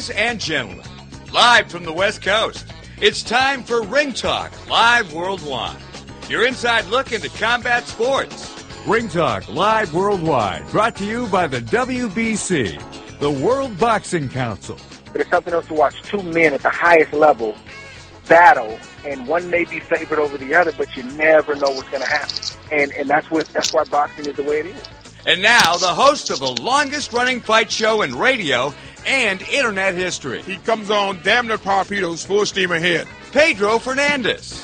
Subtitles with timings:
[0.00, 0.86] Ladies and gentlemen,
[1.30, 2.64] live from the West Coast,
[3.02, 5.76] it's time for Ring Talk Live Worldwide.
[6.26, 8.64] Your inside look into combat sports.
[8.86, 14.78] Ring Talk Live Worldwide, brought to you by the WBC, the World Boxing Council.
[15.14, 17.54] It's something else to watch two men at the highest level
[18.26, 22.02] battle, and one may be favored over the other, but you never know what's going
[22.02, 22.38] to happen.
[22.72, 24.88] And and that's what that's why boxing is the way it is.
[25.26, 28.72] And now, the host of the longest running fight show in radio
[29.06, 30.42] and internet history.
[30.42, 33.06] He comes on damn near torpedoes, full steam ahead.
[33.32, 34.60] Pedro Fernandez.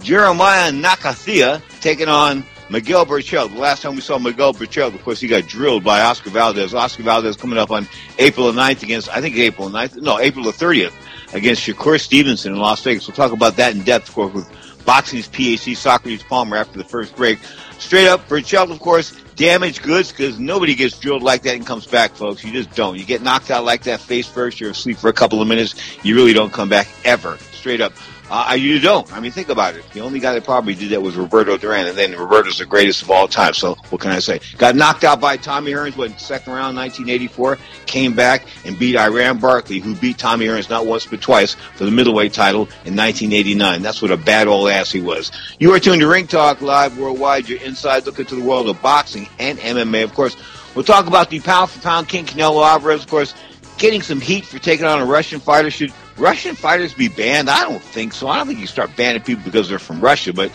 [0.00, 3.52] Jeremiah Nakathila taking on Miguel Berchelt.
[3.52, 6.74] The last time we saw Miguel Berchelt, of course, he got drilled by Oscar Valdez.
[6.74, 7.86] Oscar Valdez coming up on
[8.18, 10.92] April the 9th against, I think April 9th, no, April the 30th
[11.32, 13.06] against Shakur Stevenson in Las Vegas.
[13.06, 16.84] We'll talk about that in depth, of course, with Boxing's PhD, Socrates Palmer, after the
[16.84, 17.38] first break.
[17.78, 21.86] Straight up, Berchelt, of course, damaged goods because nobody gets drilled like that and comes
[21.86, 22.42] back, folks.
[22.42, 22.98] You just don't.
[22.98, 25.74] You get knocked out like that face first, you're asleep for a couple of minutes,
[26.02, 27.36] you really don't come back ever.
[27.52, 27.92] Straight up.
[28.28, 29.10] Uh, you don't.
[29.12, 29.88] I mean, think about it.
[29.92, 33.02] The only guy that probably did that was Roberto Duran, and then Roberto's the greatest
[33.02, 33.54] of all time.
[33.54, 34.40] So what can I say?
[34.58, 39.38] Got knocked out by Tommy Hearns, what, second round, 1984, came back and beat Iran
[39.38, 43.82] Barkley, who beat Tommy Hearns not once but twice for the middleweight title in 1989.
[43.82, 45.30] That's what a bad old ass he was.
[45.60, 48.82] You are tuned to Ring Talk Live Worldwide, your inside look into the world of
[48.82, 50.02] boxing and MMA.
[50.02, 50.36] Of course,
[50.74, 53.34] we'll talk about the pound for pound king Canelo Alvarez, of course,
[53.78, 55.70] getting some heat for taking on a Russian fighter.
[55.70, 57.50] Should Russian fighters be banned?
[57.50, 58.28] I don't think so.
[58.28, 60.50] I don't think you start banning people because they're from Russia, but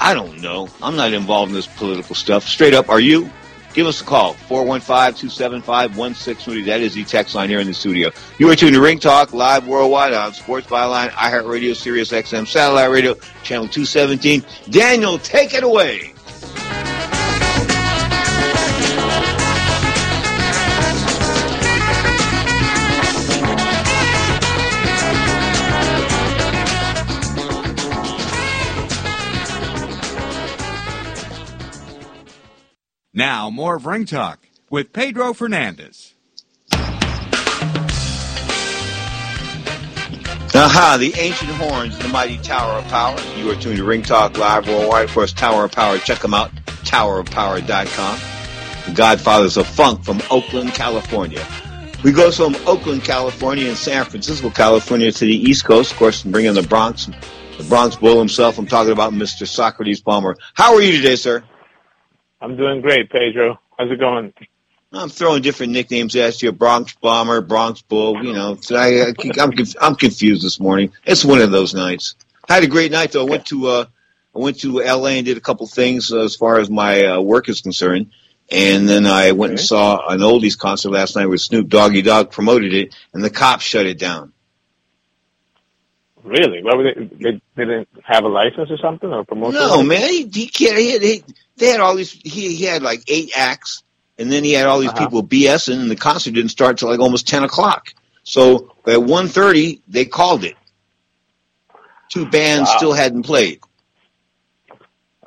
[0.00, 0.68] I don't know.
[0.82, 2.46] I'm not involved in this political stuff.
[2.46, 3.30] Straight up, are you?
[3.72, 6.64] Give us a call, 415-275-1620.
[6.64, 8.10] That is the text line here in the studio.
[8.38, 12.90] You are tuned to Ring Talk live worldwide on Sports Byline, iHeartRadio, Sirius XM, Satellite
[12.90, 14.42] Radio, Channel 217.
[14.70, 16.14] Daniel, take it away.
[33.16, 36.12] Now, more of Ring Talk with Pedro Fernandez.
[40.54, 43.18] Aha, the ancient horns, the mighty Tower of Power.
[43.38, 45.06] You are tuned to Ring Talk Live worldwide.
[45.06, 45.96] Of course, Tower of Power.
[45.96, 48.18] Check them out, towerofpower.com.
[48.84, 51.42] The Godfathers of Funk from Oakland, California.
[52.04, 56.22] We go from Oakland, California and San Francisco, California to the East Coast, of course,
[56.24, 57.06] and bring in the Bronx,
[57.56, 58.58] the Bronx Bull himself.
[58.58, 59.48] I'm talking about Mr.
[59.48, 60.36] Socrates Palmer.
[60.52, 61.42] How are you today, sir?
[62.40, 63.60] I'm doing great, Pedro.
[63.78, 64.32] How's it going?
[64.92, 68.22] I'm throwing different nicknames at you: Bronx Bomber, Bronx Bull.
[68.24, 70.92] You know, so I, I'm I'm confused this morning.
[71.04, 72.14] It's one of those nights.
[72.48, 73.26] I had a great night though.
[73.26, 73.84] I went to uh,
[74.34, 75.12] I went to L.A.
[75.12, 78.10] and did a couple things uh, as far as my uh, work is concerned,
[78.50, 82.30] and then I went and saw an oldies concert last night where Snoop Doggy Dogg
[82.30, 84.32] promoted it, and the cops shut it down.
[86.26, 86.62] Really?
[86.62, 87.40] Why were they, they?
[87.54, 89.60] They didn't have a license or something or promotion?
[89.60, 90.08] No, man.
[90.10, 90.76] He, he can't.
[90.76, 91.22] He, he,
[91.56, 92.10] they had all these.
[92.10, 93.84] He, he had like eight acts,
[94.18, 94.98] and then he had all these Uh-huh.
[94.98, 97.94] people BSing, and the concert didn't start till like almost ten o'clock.
[98.24, 100.56] So at one thirty, they called it.
[102.08, 102.76] Two bands Wow.
[102.76, 103.60] still hadn't played.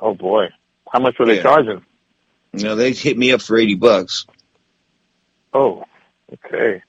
[0.02, 0.48] Oh boy,
[0.92, 1.82] how much were they charging?
[2.52, 4.26] You know, they hit me up for eighty bucks.
[5.54, 5.84] Oh,
[6.32, 6.82] okay.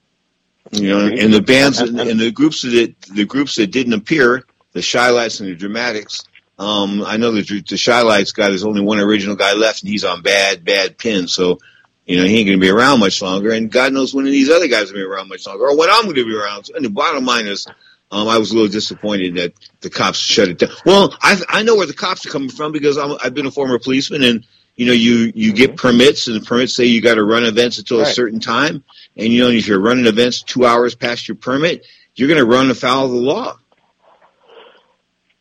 [0.71, 4.45] You know, and the bands and, and the groups that the groups that didn't appear,
[4.71, 6.23] the Chi-Lites and the Dramatics.
[6.57, 8.47] Um, I know the the Chi-Lites guy.
[8.49, 11.27] There's only one original guy left, and he's on bad bad pin.
[11.27, 11.59] So,
[12.05, 13.51] you know, he ain't going to be around much longer.
[13.51, 16.03] And God knows when these other guys will be around much longer, or when I'm
[16.03, 16.69] going to be around.
[16.73, 17.67] And the bottom line is,
[18.11, 20.71] um, I was a little disappointed that the cops shut it down.
[20.85, 23.51] Well, I I know where the cops are coming from because I'm, I've been a
[23.51, 24.45] former policeman, and
[24.75, 27.77] you know, you you get permits, and the permits say you got to run events
[27.77, 28.83] until a certain time.
[29.17, 31.85] And you know, if you're running events two hours past your permit,
[32.15, 33.57] you're going to run afoul of the law.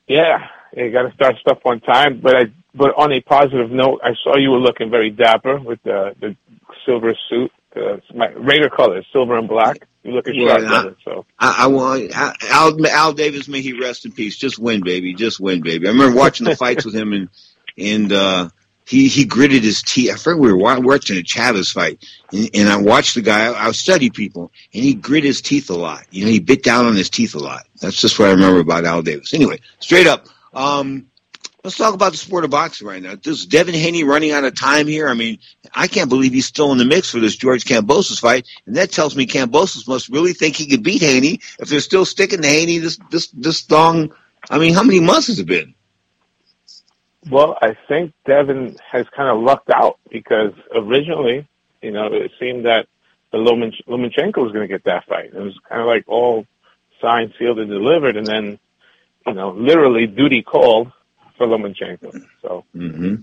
[0.09, 2.21] Yeah, you got to start stuff on time.
[2.21, 2.45] But I,
[2.75, 6.37] but on a positive note, I saw you were looking very dapper with the the
[6.85, 9.87] silver suit, uh, my Raider colors, silver and black.
[10.03, 11.05] You looking Well, sharp, I-.
[11.05, 14.37] So I, I want Al, Al Davis, may he rest in peace.
[14.37, 15.15] Just win, baby.
[15.15, 15.87] Just win, baby.
[15.87, 17.29] I remember watching the fights with him, and
[17.79, 18.49] and uh,
[18.91, 20.11] he he gritted his teeth.
[20.13, 23.47] I forget we were watching a Chavez fight, and, and I watched the guy.
[23.47, 26.05] I, I study people, and he grit his teeth a lot.
[26.11, 27.69] You know, he bit down on his teeth a lot.
[27.81, 29.33] That's just what I remember about Al Davis.
[29.33, 30.27] Anyway, straight up.
[30.53, 31.07] Um,
[31.63, 33.15] let's talk about the sport of boxing right now.
[33.15, 35.09] Does Devin Haney running out of time here?
[35.09, 35.39] I mean,
[35.73, 38.91] I can't believe he's still in the mix for this George Kambosos fight, and that
[38.91, 42.49] tells me Kambosos must really think he could beat Haney if they're still sticking to
[42.49, 44.13] Haney this this this long.
[44.51, 45.77] I mean, how many months has it been?
[47.29, 51.47] Well, I think Devin has kind of lucked out because originally,
[51.83, 52.87] you know, it seemed that
[53.31, 55.35] the Lomach- Lomachenko was going to get that fight.
[55.35, 56.47] It was kind of like all
[57.01, 58.59] signed, sealed, and delivered, and then,
[59.27, 60.93] you know, literally duty called
[61.37, 62.25] for Lomachenko.
[62.43, 63.17] So mm-hmm.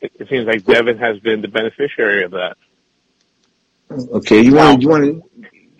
[0.00, 2.56] it, it seems like Devin has been the beneficiary of that.
[3.90, 5.22] Okay, you want you want to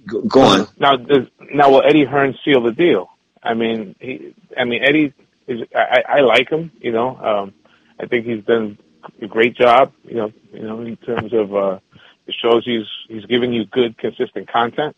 [0.06, 0.96] go, go on now?
[0.96, 3.10] Does, now will Eddie Hearn seal the deal?
[3.42, 4.34] I mean, he.
[4.56, 5.12] I mean, Eddie
[5.46, 5.62] is.
[5.74, 6.72] I, I like him.
[6.80, 7.54] You know, um,
[8.00, 8.78] I think he's done
[9.20, 9.92] a great job.
[10.04, 11.78] You know, you know, in terms of uh,
[12.26, 14.96] it shows he's he's giving you good, consistent content,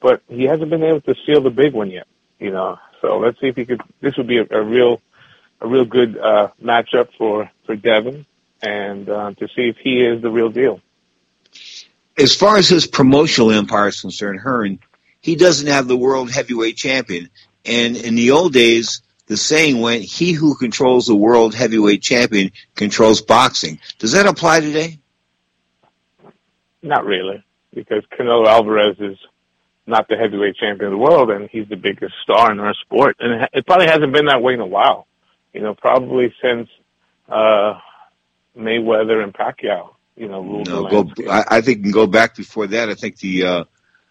[0.00, 2.06] but he hasn't been able to seal the big one yet.
[2.38, 3.80] You know, so let's see if he could.
[4.00, 5.00] This would be a, a real,
[5.60, 8.26] a real good uh, matchup for for Devin,
[8.62, 10.80] and uh, to see if he is the real deal
[12.18, 14.80] as far as his promotional empire is concerned, Hearn,
[15.20, 17.30] he doesn't have the world heavyweight champion.
[17.64, 22.50] And in the old days, the saying went, he who controls the world heavyweight champion
[22.74, 23.78] controls boxing.
[23.98, 24.98] Does that apply today?
[26.82, 27.44] Not really,
[27.74, 29.18] because Canelo Alvarez is
[29.86, 33.16] not the heavyweight champion of the world, and he's the biggest star in our sport.
[33.20, 35.06] And it probably hasn't been that way in a while.
[35.52, 36.68] You know, probably since
[37.28, 37.78] uh,
[38.56, 42.66] Mayweather and Pacquiao you know, ruled no, go, I, I think can go back before
[42.66, 42.88] that.
[42.88, 43.64] I think the, uh,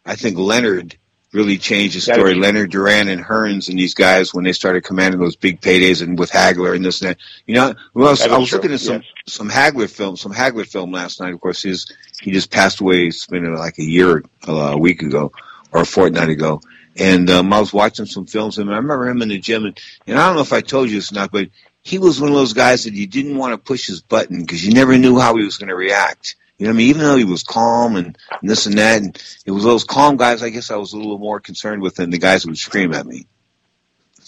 [0.05, 0.97] I think Leonard
[1.37, 2.33] really changed the story.
[2.33, 6.17] Leonard Duran and Hearns and these guys when they started commanding those big paydays and
[6.17, 7.17] with Hagler and this and that.
[7.45, 9.33] You know, well, I was, I was looking at some yes.
[9.33, 11.33] some Hagler film, some Hagler film last night.
[11.33, 11.85] Of course, his
[12.19, 13.05] he just passed away.
[13.05, 15.31] It's been like a year, uh, a week ago,
[15.71, 16.61] or a fortnight ago.
[16.97, 19.65] And um, I was watching some films, and I remember him in the gym.
[19.65, 21.49] And, and I don't know if I told you this or not, but
[21.83, 24.65] he was one of those guys that you didn't want to push his button because
[24.65, 26.35] you never knew how he was going to react.
[26.57, 26.89] You know what I mean?
[26.89, 30.17] Even though he was calm and, and this and that, and it was those calm
[30.17, 30.41] guys.
[30.41, 32.93] I guess I was a little more concerned with than the guys who would scream
[32.93, 33.27] at me.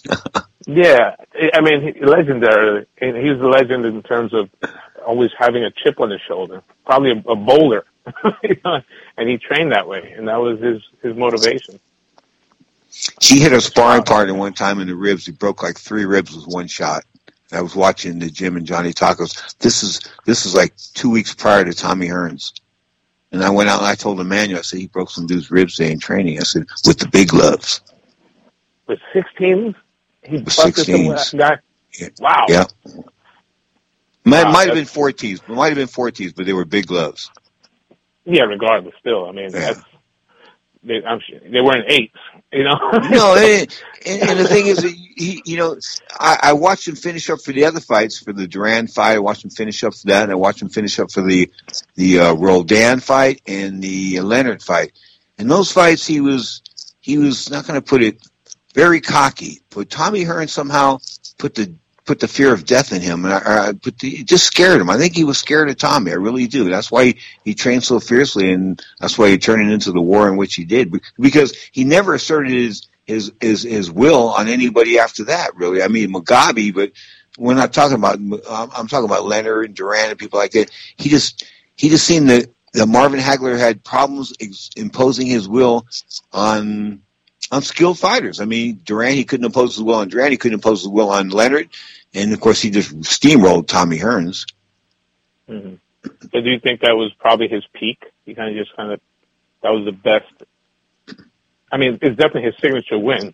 [0.67, 1.15] yeah,
[1.53, 2.85] I mean, legendary.
[2.99, 4.49] And he was a legend in terms of
[5.05, 7.85] always having a chip on his shoulder, probably a, a bowler,
[9.17, 11.79] and he trained that way, and that was his his motivation.
[13.21, 15.25] He hit a sparring partner one time in the ribs.
[15.25, 17.03] He broke like three ribs with one shot.
[17.51, 19.55] I was watching the gym and Johnny Tocco's.
[19.59, 22.53] This is this is like two weeks prior to Tommy Hearns.
[23.31, 25.75] And I went out and I told Emmanuel, I said, he broke some dude's ribs
[25.77, 26.39] day in training.
[26.39, 27.81] I said, with the big gloves.
[28.87, 29.75] With 16?
[30.23, 31.37] He with 16s.
[31.37, 31.57] Guy?
[31.99, 32.07] Yeah.
[32.19, 32.45] Wow.
[32.47, 32.65] Yeah.
[34.25, 35.47] Might, wow, might have been 14s.
[35.47, 37.29] Might have been 14s, but they were big gloves.
[38.25, 39.25] Yeah, regardless, still.
[39.27, 39.59] I mean, yeah.
[39.59, 39.81] that's
[40.83, 42.17] they, I'm sure they weren't eights,
[42.51, 42.77] you know.
[43.09, 43.71] no, and,
[44.05, 45.77] and, the thing is, he, you know,
[46.19, 49.15] I, I watched him finish up for the other fights for the Duran fight.
[49.15, 51.51] I watched him finish up for that, and I watched him finish up for the
[51.95, 54.93] the uh, Roldan fight and the Leonard fight.
[55.37, 56.61] And those fights, he was
[56.99, 58.19] he was not going to put it
[58.73, 60.99] very cocky, but Tommy Hearn somehow
[61.37, 61.73] put the
[62.09, 64.81] put the fear of death in him, and I, I put the, it just scared
[64.81, 64.89] him.
[64.89, 66.09] I think he was scared of Tommy.
[66.09, 66.67] I really do.
[66.67, 70.01] That's why he, he trained so fiercely, and that's why he turned it into the
[70.01, 70.91] war in which he did.
[71.19, 75.55] Because he never asserted his his his, his will on anybody after that.
[75.55, 76.93] Really, I mean Mugabi, but
[77.37, 78.15] we're not talking about.
[78.17, 80.71] I'm talking about Leonard and Duran and people like that.
[80.97, 85.85] He just he just seemed that that Marvin Hagler had problems ex- imposing his will
[86.33, 87.03] on
[87.51, 88.39] on skilled fighters.
[88.39, 90.31] I mean, Duran, he couldn't impose his will on Duran.
[90.31, 91.69] He couldn't impose his will on Leonard.
[92.13, 94.45] And of course, he just steamrolled Tommy Hearns.
[95.47, 95.75] Mm-hmm.
[96.31, 98.03] So, do you think that was probably his peak?
[98.25, 99.01] He kind of just kind of
[99.61, 100.31] that was the best.
[101.71, 103.33] I mean, it's definitely his signature win,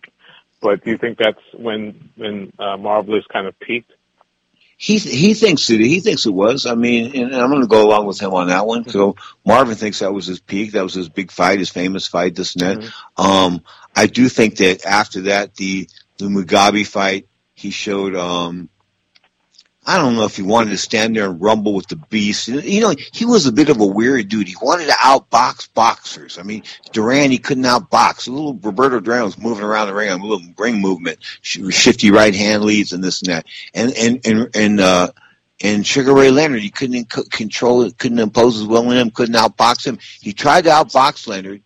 [0.60, 3.92] but do you think that's when when uh, Marvelous kind of peaked?
[4.78, 5.80] He he thinks it.
[5.80, 6.66] He thinks it was.
[6.66, 8.86] I mean, and I'm going to go along with him on that one.
[8.88, 10.72] So Marvin thinks that was his peak.
[10.72, 12.78] That was his big fight, his famous fight, this and that.
[12.78, 13.22] Mm-hmm.
[13.22, 13.62] Um,
[13.94, 18.68] I do think that after that, the the Mugabi fight he showed, um,
[19.88, 22.48] I don't know if he wanted to stand there and rumble with the beast.
[22.48, 24.48] You know, he was a bit of a weird dude.
[24.48, 26.38] He wanted to outbox boxers.
[26.38, 28.26] I mean, Duran, he couldn't outbox.
[28.26, 32.34] A little Roberto Duran was moving around the ring a little ring movement, shifty right
[32.34, 33.46] hand leads and this and that.
[33.74, 35.12] And, and, and, and, uh,
[35.62, 39.36] and Sugar Ray Leonard, he couldn't control it, couldn't impose his will on him, couldn't
[39.36, 39.98] outbox him.
[40.20, 41.62] He tried to outbox Leonard,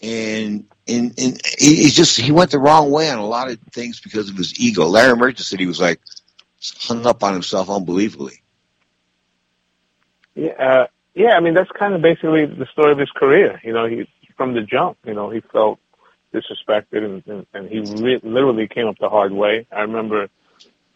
[0.00, 4.00] and and, and he, just he went the wrong way on a lot of things
[4.00, 4.86] because of his ego.
[4.86, 6.00] Larry Merchant said he was like
[6.60, 8.42] hung up on himself unbelievably.
[10.34, 11.36] Yeah, uh, yeah.
[11.36, 13.60] I mean, that's kind of basically the story of his career.
[13.64, 14.98] You know, he from the jump.
[15.04, 15.78] You know, he felt
[16.32, 19.66] disrespected, and and, and he re- literally came up the hard way.
[19.72, 20.28] I remember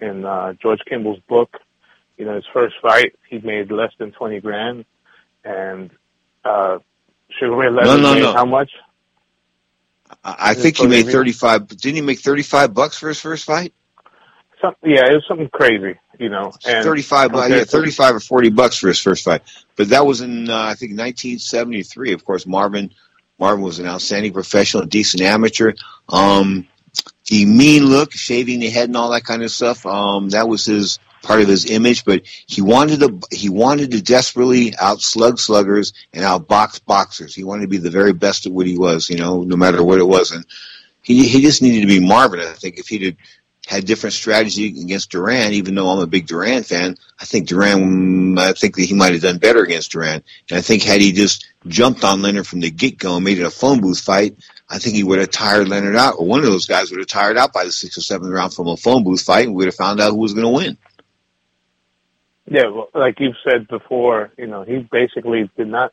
[0.00, 1.58] in uh, George Kimball's book,
[2.16, 4.84] you know, his first fight, he made less than twenty grand,
[5.44, 5.90] and
[6.44, 6.78] uh,
[7.38, 8.32] Sugar Ray Leonard no, made no.
[8.32, 8.70] how much?
[10.22, 11.68] I, I think he made 35.
[11.68, 13.72] Didn't he make 35 bucks for his first fight?
[14.62, 16.52] Some, yeah, it was something crazy, you know.
[16.64, 19.42] And 35, bu- compared yeah, 35 or 40 bucks for his first fight.
[19.74, 22.12] But that was in, uh, I think, 1973.
[22.12, 22.94] Of course, Marvin,
[23.40, 25.72] Marvin was an outstanding professional, a decent amateur.
[26.08, 26.68] Um,
[27.26, 30.64] the mean look, shaving the head and all that kind of stuff, um, that was
[30.64, 35.92] his, part of his image, but he wanted to, he wanted to desperately outslug sluggers
[36.12, 37.34] and outbox boxers.
[37.34, 39.82] He wanted to be the very best at what he was, you know, no matter
[39.82, 40.30] what it was.
[40.32, 40.44] And
[41.02, 42.40] he, he just needed to be Marvin.
[42.40, 43.16] I think if he'd
[43.66, 48.36] had different strategy against Duran, even though I'm a big Duran fan, I think Duran,
[48.36, 50.22] I think that he might have done better against Duran.
[50.50, 53.44] And I think had he just jumped on Leonard from the get-go and made it
[53.44, 54.36] a phone booth fight,
[54.68, 57.06] I think he would have tired Leonard out, or one of those guys would have
[57.06, 59.66] tired out by the sixth or seventh round from a phone booth fight, and we'd
[59.66, 60.78] have found out who was going to win.
[62.46, 65.92] Yeah, well, like you've said before, you know, he basically did not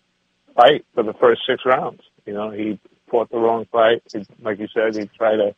[0.56, 2.02] fight for the first six rounds.
[2.26, 4.02] You know, he fought the wrong fight.
[4.12, 5.56] He, like you said, he tried to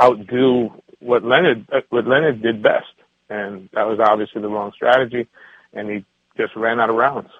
[0.00, 2.86] outdo what Leonard what Leonard did best,
[3.28, 5.26] and that was obviously the wrong strategy.
[5.72, 6.04] And he
[6.36, 7.30] just ran out of rounds.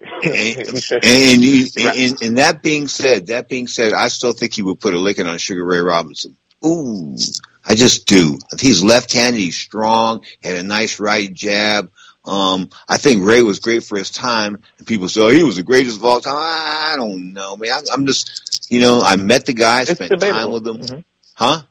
[0.00, 0.22] and,
[1.04, 4.94] and, and, and that being said, that being said, I still think he would put
[4.94, 6.36] a licking on Sugar Ray Robinson.
[6.64, 7.16] Ooh,
[7.64, 8.38] I just do.
[8.58, 9.38] He's left-handed.
[9.38, 10.24] He's strong.
[10.42, 11.90] Had a nice right jab.
[12.24, 14.62] Um, I think Ray was great for his time.
[14.78, 16.34] And people say, oh, he was the greatest of all time.
[16.36, 17.70] I don't know, man.
[17.72, 20.78] I'm, I'm just, you know, I met the guy, it's spent time with him.
[20.78, 21.04] Mhm.
[21.34, 21.62] Huh?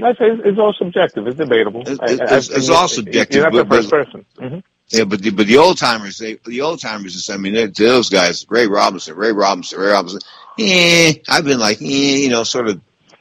[0.00, 1.26] No, it's, it's all subjective.
[1.26, 1.82] It's debatable.
[1.82, 4.24] It's- it's- it's all subjective, You're not the first person.
[4.38, 8.08] hmm Yeah, but the, but the old timers, they, the old timers, I mean, those
[8.10, 10.20] guys, Ray Robinson, Ray Robinson, Ray Robinson.
[10.58, 12.80] Eh, I've been like, eh, you know, sort of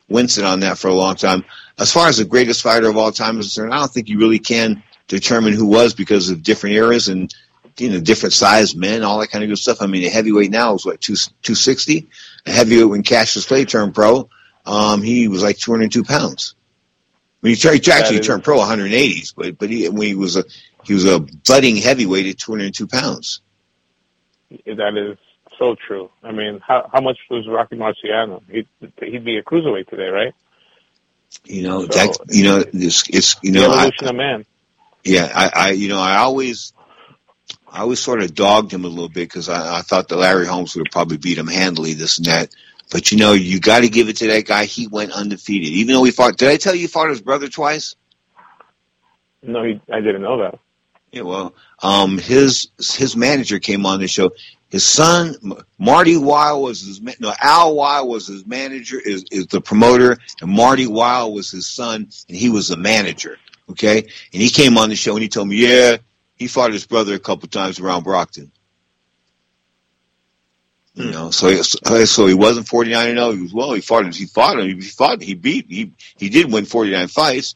[0.09, 1.45] wincing on that for a long time.
[1.77, 4.17] As far as the greatest fighter of all time is concerned, I don't think you
[4.19, 7.33] really can determine who was because of different eras and
[7.77, 9.81] you know different sized men, all that kind of good stuff.
[9.81, 12.07] I mean, a heavyweight now is what two two sixty.
[12.45, 14.29] A heavyweight when Cassius Clay turned pro,
[14.65, 16.55] um, he was like two hundred two pounds.
[17.41, 20.43] When he, tried, he actually turned pro 180s, but but he when he was a
[20.83, 23.41] he was a budding heavyweight at 202 pounds.
[24.65, 25.17] That is
[25.57, 26.09] so true.
[26.23, 28.41] I mean, how how much was Rocky Marciano?
[28.49, 28.67] He'd,
[28.99, 30.33] he'd be a cruiserweight today, right?
[31.45, 34.45] You know So- that you know it's, it's you The know I, evolution of man.
[35.03, 36.73] yeah I, I you know I always
[37.71, 40.47] I always sort of dogged him a little bit because I, I thought that Larry
[40.47, 42.49] Holmes would probably beat him handily this and that.
[42.91, 44.65] But you know you got to give it to that guy.
[44.65, 46.37] He went undefeated, even though he fought.
[46.37, 47.95] Did I tell you he fought his brother twice?
[49.41, 50.59] No, he, I didn't know that.
[51.11, 54.31] Yeah, well, um, his his manager came on the show.
[54.69, 55.35] His son,
[55.79, 60.51] Marty Weill, was his no Al Weill was his manager, is is the promoter, and
[60.51, 63.37] Marty Weill was his son, and he was the manager.
[63.71, 65.97] Okay, and he came on the show and he told me, yeah,
[66.35, 68.51] he fought his brother a couple times around Brockton.
[70.99, 71.63] You know, so he-
[72.05, 73.31] so he wasn't forty nine and zero.
[73.31, 73.73] He was well.
[73.73, 74.11] He fought him.
[74.11, 74.67] He fought him.
[74.67, 75.21] He fought.
[75.21, 75.67] He beat.
[75.69, 77.55] He he did win forty nine fights.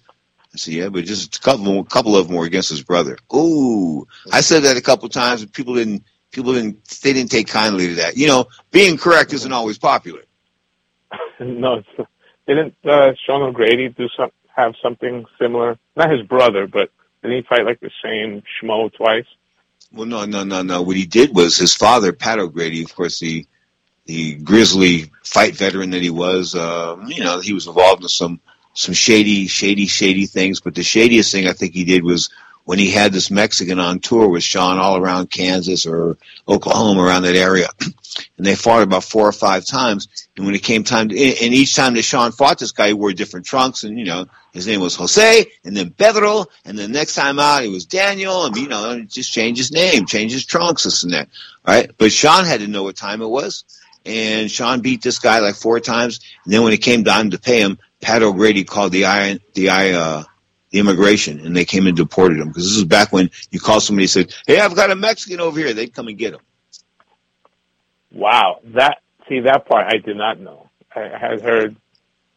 [0.54, 3.18] I said, yeah, but just a couple, a couple of them were against his brother.
[3.34, 7.48] Ooh, I said that a couple times, but people didn't, people didn't, they didn't take
[7.48, 8.18] kindly to that.
[8.18, 10.22] You know, being correct isn't always popular.
[11.40, 11.82] no,
[12.48, 15.80] didn't uh, Sean O'Grady do some have something similar?
[15.96, 16.92] Not his brother, but
[17.24, 19.26] didn't he fight like the same schmo twice?
[19.94, 20.82] Well, no, no, no, no.
[20.84, 23.48] What he did was his father, Pat O'Grady, of course, the
[24.06, 26.56] the grizzly fight veteran that he was.
[26.56, 28.42] Um, you know, he was involved in some
[28.74, 30.62] some shady, shady, shady things.
[30.62, 32.30] But the shadiest thing I think he did was
[32.66, 36.18] when he had this Mexican on tour with Sean all around Kansas or
[36.48, 37.68] Oklahoma around that area,
[38.38, 40.28] and they fought about four or five times.
[40.38, 42.94] And when it came time to, and each time that Sean fought this guy, he
[42.94, 46.92] wore different trunks, and you know, his name was Jose, and then Pedro, and then
[46.92, 50.46] next time out, it was Daniel, and you know, just change his name, change his
[50.46, 51.30] trunks, this and that,
[51.68, 51.92] right?
[51.98, 53.66] But Sean had to know what time it was,
[54.06, 57.40] and Sean beat this guy like four times, and then when it came time to
[57.40, 60.28] pay him, Pat O'Grady called the I, the I, uh, the
[60.74, 64.04] immigration, and they came and deported them because this is back when you call somebody
[64.04, 66.42] and said, "Hey, I've got a Mexican over here," they'd come and get him.
[68.12, 69.00] Wow, that
[69.30, 70.70] see that part I did not know.
[70.96, 71.76] I had heard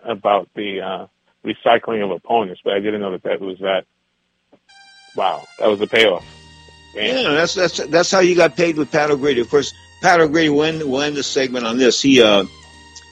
[0.01, 1.07] about the uh,
[1.45, 3.85] recycling of opponents, but I didn't know that that was that.
[5.15, 6.25] Wow, that was the payoff.
[6.95, 7.25] Man.
[7.25, 9.41] Yeah, that's that's that's how you got paid with Pat O'Grady.
[9.41, 12.45] Of course, Pat O'Grady when when the segment on this, he uh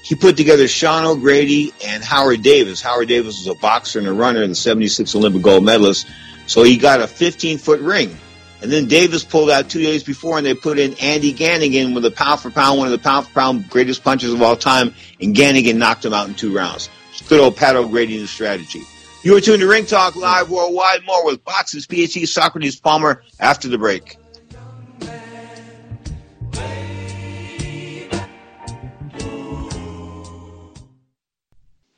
[0.04, 2.82] he put together Sean O'Grady and Howard Davis.
[2.82, 6.06] Howard Davis was a boxer and a runner and the '76 Olympic gold medalist.
[6.46, 8.14] So he got a 15 foot ring,
[8.60, 12.04] And then Davis pulled out two days before, and they put in Andy Ganigan with
[12.04, 14.94] a pound for pound, one of the pound for pound greatest punches of all time,
[15.20, 16.90] and Ganigan knocked him out in two rounds.
[17.28, 18.82] Good old Pat O'Grady strategy.
[19.22, 21.06] You are tuned to Ring Talk Live Worldwide.
[21.06, 24.18] More with Box's PhD Socrates Palmer after the break.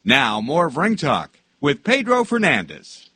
[0.08, 3.10] Now, more of Ring Talk with Pedro Fernandez.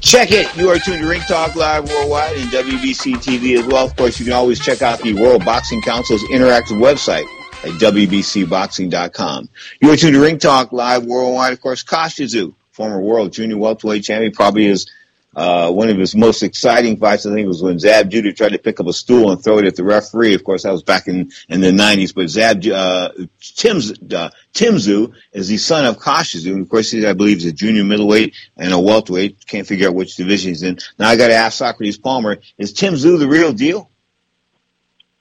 [0.00, 0.56] Check it.
[0.56, 3.84] You are tuned to Ring Talk Live Worldwide and WBC TV as well.
[3.84, 7.26] Of course, you can always check out the World Boxing Council's interactive website
[7.62, 9.50] at WBCBoxing.com.
[9.82, 11.52] You are tuned to Ring Talk Live Worldwide.
[11.52, 14.90] Of course, Tszyu, former world junior welterweight champion, probably is
[15.36, 18.58] uh, one of his most exciting fights, I think, was when Zab Judah tried to
[18.58, 20.34] pick up a stool and throw it at the referee.
[20.34, 22.14] Of course, that was back in, in the 90s.
[22.14, 23.10] But Zab, uh,
[23.40, 23.78] Tim,
[24.14, 26.60] uh, Tim Tszyu is the son of Kostya Tszyu.
[26.60, 29.46] Of course, he, I believe, is a junior middleweight and a welterweight.
[29.46, 30.78] Can't figure out which division he's in.
[30.98, 33.90] Now, I got to ask Socrates Palmer, is Tim Tszyu the real deal?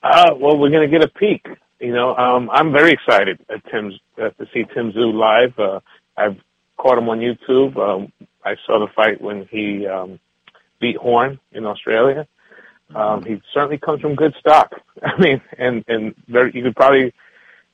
[0.02, 1.48] Uh, well, we're going to get a peek.
[1.80, 5.58] You know, um, I'm very excited at Tim's, uh, to see Tim Tszyu live.
[5.58, 5.80] Uh,
[6.16, 6.40] I've
[6.78, 7.78] caught him on YouTube.
[7.78, 8.12] Um,
[8.46, 10.20] I saw the fight when he um,
[10.80, 12.28] beat Horn in Australia.
[12.94, 14.74] Um, he certainly comes from good stock.
[15.04, 17.14] I mean, and and very, you could probably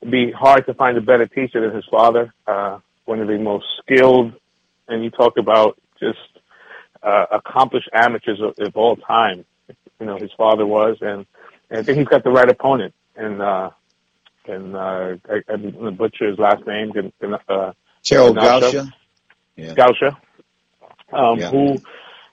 [0.09, 2.33] be hard to find a better teacher than his father.
[2.47, 4.33] Uh, one of the most skilled,
[4.87, 6.19] and you talk about just
[7.03, 9.43] uh, accomplished amateurs of, of all time.
[9.99, 11.25] You know, his father was, and,
[11.69, 12.93] and I think he's got the right opponent.
[13.15, 13.71] And uh,
[14.45, 16.91] and uh, I, I'm gonna butcher his last name.
[17.49, 17.73] Uh,
[18.03, 18.91] Gerald Gausha.
[19.57, 19.73] Yeah.
[19.73, 20.15] Gausha
[21.11, 21.49] um, yeah.
[21.49, 21.77] who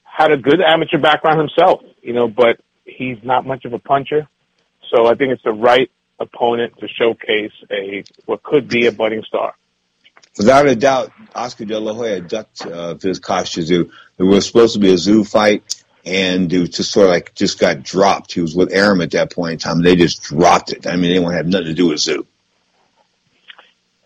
[0.05, 4.29] had a good amateur background himself, you know, but he's not much of a puncher.
[4.91, 9.23] So I think it's the right opponent to showcase a what could be a budding
[9.25, 9.55] star.
[10.39, 13.91] Without a doubt, Oscar De La Hoya ducked uh, this Tszyu.
[14.17, 17.35] There was supposed to be a Tszyu fight, and it was just sort of like
[17.35, 18.33] just got dropped.
[18.33, 19.83] He was with Arum at that point in time.
[19.83, 20.87] They just dropped it.
[20.87, 22.27] I mean, they won't have nothing to do with Tszyu.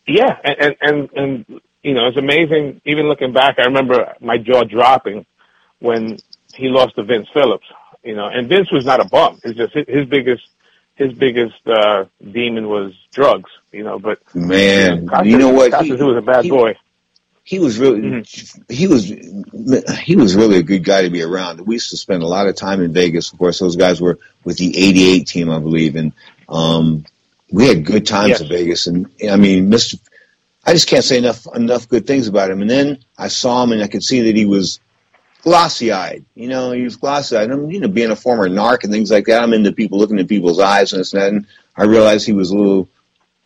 [0.07, 2.81] Yeah, and and and you know, it's amazing.
[2.85, 5.27] Even looking back, I remember my jaw dropping
[5.79, 6.19] when
[6.55, 7.67] he lost to Vince Phillips.
[8.03, 9.41] You know, and Vince was not a bum.
[9.45, 10.43] It's just his biggest
[10.95, 13.51] his biggest uh, demon was drugs.
[13.73, 15.83] You know, but man, you know what?
[15.83, 16.77] he, was a bad he, boy.
[17.45, 18.73] He was really mm-hmm.
[18.73, 19.05] he was
[19.99, 21.61] he was really a good guy to be around.
[21.61, 23.33] We used to spend a lot of time in Vegas.
[23.33, 26.13] Of course, those guys were with the '88 team, I believe, and
[26.49, 27.05] um,
[27.51, 28.41] we had good times yes.
[28.43, 28.87] in Vegas.
[28.87, 29.99] And I mean, Mr.
[30.65, 32.61] I just can't say enough enough good things about him.
[32.61, 34.81] And then I saw him, and I could see that he was
[35.43, 36.25] glossy eyed.
[36.35, 37.51] You know, he was glossy eyed.
[37.51, 40.19] I'm, you know, being a former narc and things like that, I'm into people looking
[40.19, 41.33] at people's eyes and this and that.
[41.33, 41.47] And
[41.77, 42.89] I realized he was a little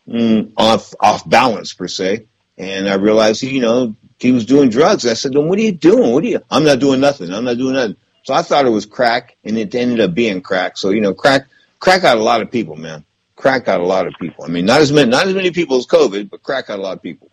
[0.08, 2.26] mm, off off balance per se.
[2.56, 5.06] And I realized, he, you know, he was doing drugs.
[5.06, 6.12] I said, "Then what are you doing?
[6.12, 7.32] What are you?" I'm not doing nothing.
[7.32, 7.96] I'm not doing nothing.
[8.24, 10.76] So I thought it was crack, and it ended up being crack.
[10.78, 11.46] So you know, crack
[11.78, 13.04] crack out a lot of people, man
[13.36, 14.44] crack out a lot of people.
[14.44, 16.82] I mean, not as many, not as many people as COVID, but crack out a
[16.82, 17.30] lot of people.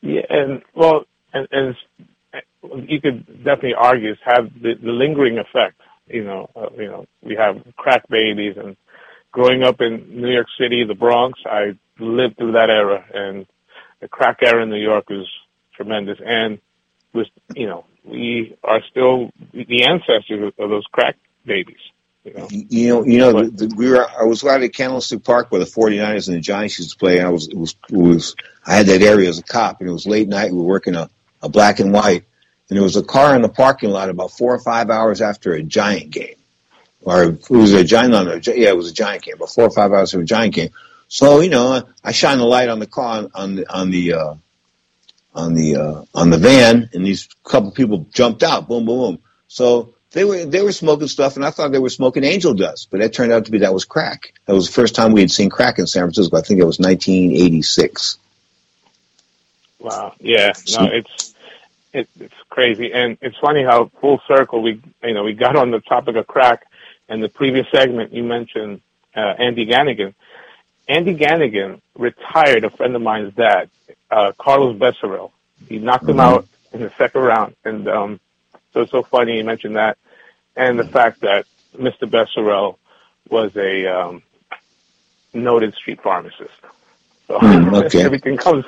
[0.00, 1.76] Yeah, and well, and, and
[2.88, 5.80] you could definitely argue it's have the, the lingering effect.
[6.06, 8.76] You know, uh, you know, we have crack babies, and
[9.32, 13.46] growing up in New York City, the Bronx, I lived through that era, and
[14.00, 15.28] the crack era in New York was
[15.74, 16.58] tremendous, and
[17.12, 21.76] was you know we are still the ancestors of those crack babies.
[22.48, 24.08] You know, you know, the, the, we were.
[24.08, 27.18] I was out at Candlestick Park where the 49ers and the Giants used to play.
[27.18, 28.36] And I was, it was, it was.
[28.66, 30.52] I had that area as a cop, and it was late night.
[30.52, 31.10] We were working a,
[31.42, 32.24] a black and white,
[32.68, 35.52] and there was a car in the parking lot about four or five hours after
[35.52, 36.36] a Giant game,
[37.02, 38.12] or it was a Giant.
[38.12, 40.26] No, no, yeah, it was a Giant game, but four or five hours after a
[40.26, 40.70] Giant game.
[41.08, 44.34] So you know, I shine the light on the car on the on the uh,
[45.34, 48.68] on the uh, on the van, and these couple people jumped out.
[48.68, 49.18] Boom, boom, boom.
[49.46, 52.88] So they were they were smoking stuff, and I thought they were smoking angel dust,
[52.90, 54.32] but that turned out to be that was crack.
[54.46, 56.36] That was the first time we had seen crack in San Francisco.
[56.36, 58.18] I think it was 1986.
[59.78, 60.14] Wow.
[60.18, 60.52] Yeah.
[60.78, 61.34] No, it's
[61.92, 65.70] it, it's crazy, and it's funny how full circle we you know we got on
[65.70, 66.66] the topic of crack,
[67.08, 68.80] and the previous segment you mentioned
[69.14, 70.14] uh, Andy Ganigan.
[70.88, 73.68] Andy Ganigan retired a friend of mine's dad,
[74.10, 75.32] uh, Carlos Becerril.
[75.68, 76.20] He knocked him mm-hmm.
[76.20, 78.20] out in the second round, and um,
[78.72, 79.98] so it's so funny you mentioned that,
[80.56, 82.02] and the fact that Mr.
[82.02, 82.76] Becerril
[83.28, 84.22] was a um,
[85.32, 86.50] noted street pharmacist.
[87.26, 88.02] So mm, okay.
[88.04, 88.64] everything comes,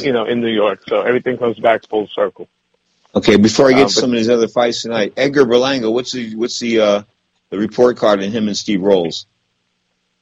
[0.00, 0.82] you know, in New York.
[0.88, 2.48] So everything comes back full circle.
[3.14, 6.12] Okay, before I get uh, to some of these other fights tonight, Edgar Berlanga, what's
[6.12, 7.02] the what's the uh,
[7.50, 9.26] the report card in him and Steve Rolls?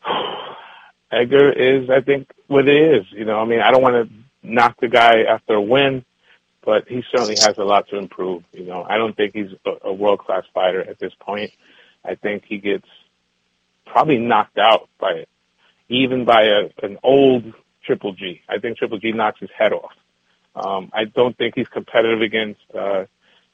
[1.13, 3.07] Edgar is, I think, what it is.
[3.13, 6.05] You know, I mean, I don't want to knock the guy after a win.
[6.69, 8.45] But he certainly has a lot to improve.
[8.53, 11.51] You know, I don't think he's a, a world class fighter at this point.
[12.05, 12.87] I think he gets
[13.87, 15.31] probably knocked out by it,
[15.89, 17.55] even by a, an old
[17.87, 18.43] Triple G.
[18.51, 19.93] I think Triple G knocks his head off.
[20.55, 23.07] Um, I don't think he's competitive against uh,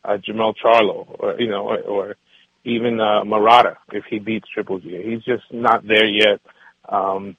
[0.05, 2.17] uh, Jermell Charlo or you know or, or
[2.65, 5.01] even uh, Murata if he beats Triple G.
[5.05, 6.41] He's just not there yet.
[6.89, 7.37] Um,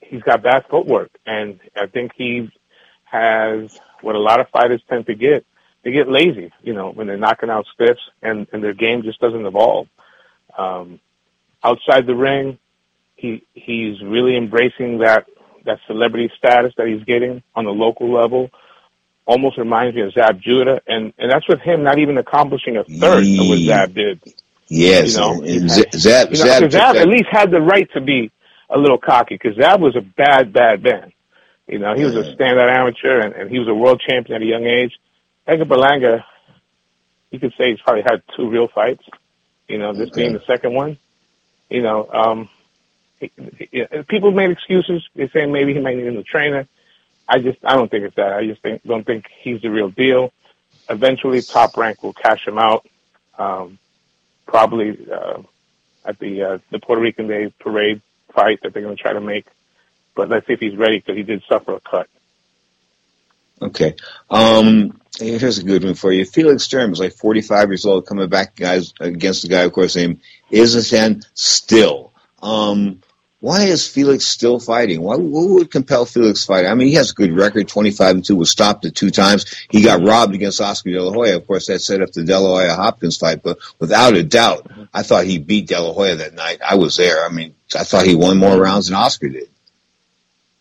[0.00, 2.48] he's got bad footwork, and I think he
[3.06, 5.46] has what a lot of fighters tend to get.
[5.82, 9.20] They get lazy, you know, when they're knocking out stiffs, and and their game just
[9.20, 9.88] doesn't evolve.
[10.58, 11.00] Um,
[11.62, 12.58] outside the ring,
[13.14, 15.26] he he's really embracing that
[15.64, 18.50] that celebrity status that he's getting on the local level.
[19.26, 22.84] Almost reminds me of Zab Judah, and and that's with him not even accomplishing a
[22.84, 23.42] third yeah.
[23.42, 24.20] of what Zab did.
[24.68, 28.00] Yes, you know, and Zab, you know, Zab, Zab at least had the right to
[28.00, 28.30] be
[28.68, 31.12] a little cocky because Zab was a bad, bad man.
[31.66, 34.42] You know, he was a standout amateur and, and he was a world champion at
[34.42, 34.92] a young age.
[35.46, 36.24] Edgar Berlanga,
[37.30, 39.04] you could say he's probably had two real fights.
[39.68, 40.22] You know, this okay.
[40.22, 40.98] being the second one.
[41.68, 42.48] You know, um,
[43.18, 43.32] he,
[43.70, 45.02] he, people made excuses.
[45.14, 46.68] They say maybe he might need a new trainer.
[47.28, 48.32] I just, I don't think it's that.
[48.32, 50.32] I just think, don't think he's the real deal.
[50.88, 52.86] Eventually, Top Rank will cash him out.
[53.36, 53.78] Um,
[54.46, 55.42] probably uh,
[56.04, 58.00] at the uh, the Puerto Rican Day parade
[58.32, 59.46] fight that they're going to try to make.
[60.16, 62.08] But let's see if he's ready because he did suffer a cut.
[63.62, 63.94] Okay.
[64.28, 66.24] Um, here's a good one for you.
[66.24, 69.96] Felix Sturm is like 45 years old, coming back guys against the guy, of course,
[69.96, 72.12] named Izatan Still.
[72.42, 73.02] Um,
[73.40, 75.02] why is Felix still fighting?
[75.02, 76.66] Why, what would compel Felix to fight?
[76.66, 79.44] I mean, he has a good record, 25 and 2, was stopped at two times.
[79.70, 81.36] He got robbed against Oscar De La Hoya.
[81.36, 84.70] Of course, that set up the De La Hoya Hopkins fight, but without a doubt,
[84.92, 86.60] I thought he beat De La Hoya that night.
[86.66, 87.24] I was there.
[87.24, 89.48] I mean, I thought he won more rounds than Oscar did.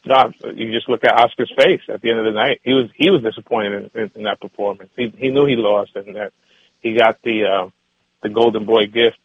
[0.06, 2.62] No, you just look at Oscar's face at the end of the night.
[2.63, 4.91] He was he was disappointed in, in, that performance.
[4.96, 6.32] He he knew he lost and that
[6.80, 7.70] he got the uh,
[8.22, 9.18] the Golden Boy gift.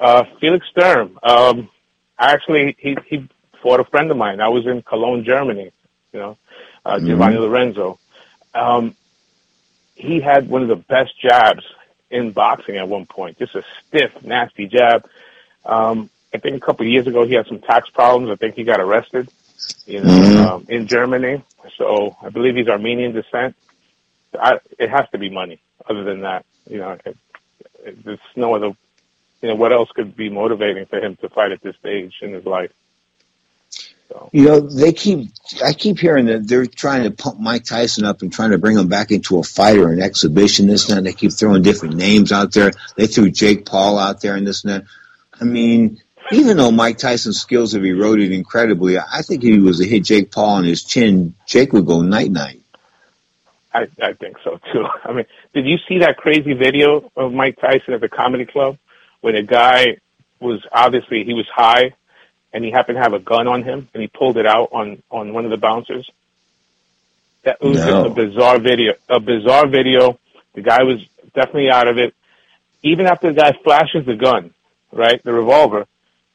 [0.00, 1.68] Uh, Felix Sturm, um,
[2.18, 3.28] actually he he
[3.62, 4.40] fought a friend of mine.
[4.40, 5.70] I was in Cologne, Germany.
[6.12, 6.38] You know,
[6.84, 7.06] uh, mm-hmm.
[7.06, 7.98] Giovanni Lorenzo.
[8.54, 8.96] Um,
[9.94, 11.64] he had one of the best jabs
[12.10, 13.38] in boxing at one point.
[13.38, 15.06] Just a stiff, nasty jab.
[15.64, 18.30] Um, I think a couple of years ago he had some tax problems.
[18.30, 19.28] I think he got arrested
[19.86, 20.46] you know, mm-hmm.
[20.46, 21.42] um, in Germany.
[21.78, 23.56] So I believe he's Armenian descent.
[24.38, 25.60] I, it has to be money.
[25.88, 27.16] Other than that, you know, it,
[27.84, 28.72] it, there's no other.
[29.42, 32.32] You know, what else could be motivating for him to fight at this stage in
[32.32, 32.72] his life?
[34.08, 34.30] So.
[34.32, 35.30] You know, they keep.
[35.64, 38.78] I keep hearing that they're trying to pump Mike Tyson up and trying to bring
[38.78, 40.66] him back into a fight or an exhibition.
[40.66, 41.04] This and that.
[41.04, 42.72] They keep throwing different names out there.
[42.96, 44.84] They threw Jake Paul out there and this and that.
[45.40, 46.00] I mean,
[46.32, 50.04] even though Mike Tyson's skills have eroded incredibly, I think if he was to hit
[50.04, 52.62] Jake Paul on his chin, Jake would go night night.
[53.72, 54.86] I, I think so too.
[55.04, 58.78] I mean, did you see that crazy video of Mike Tyson at the comedy club
[59.20, 59.98] when a guy
[60.40, 61.94] was obviously he was high
[62.52, 65.02] and he happened to have a gun on him and he pulled it out on
[65.10, 66.10] on one of the bouncers?
[67.42, 68.06] That was no.
[68.06, 68.94] a bizarre video.
[69.08, 70.18] A bizarre video.
[70.54, 72.14] The guy was definitely out of it.
[72.82, 74.52] Even after the guy flashes the gun,
[74.90, 75.86] right, the revolver,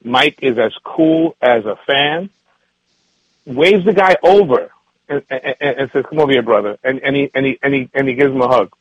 [0.04, 2.30] Mike is as cool as a fan,
[3.46, 4.72] waves the guy over
[5.08, 7.90] and, and, and says, "Come over here, brother," and, and he and he and he
[7.94, 8.74] and he gives him a hug.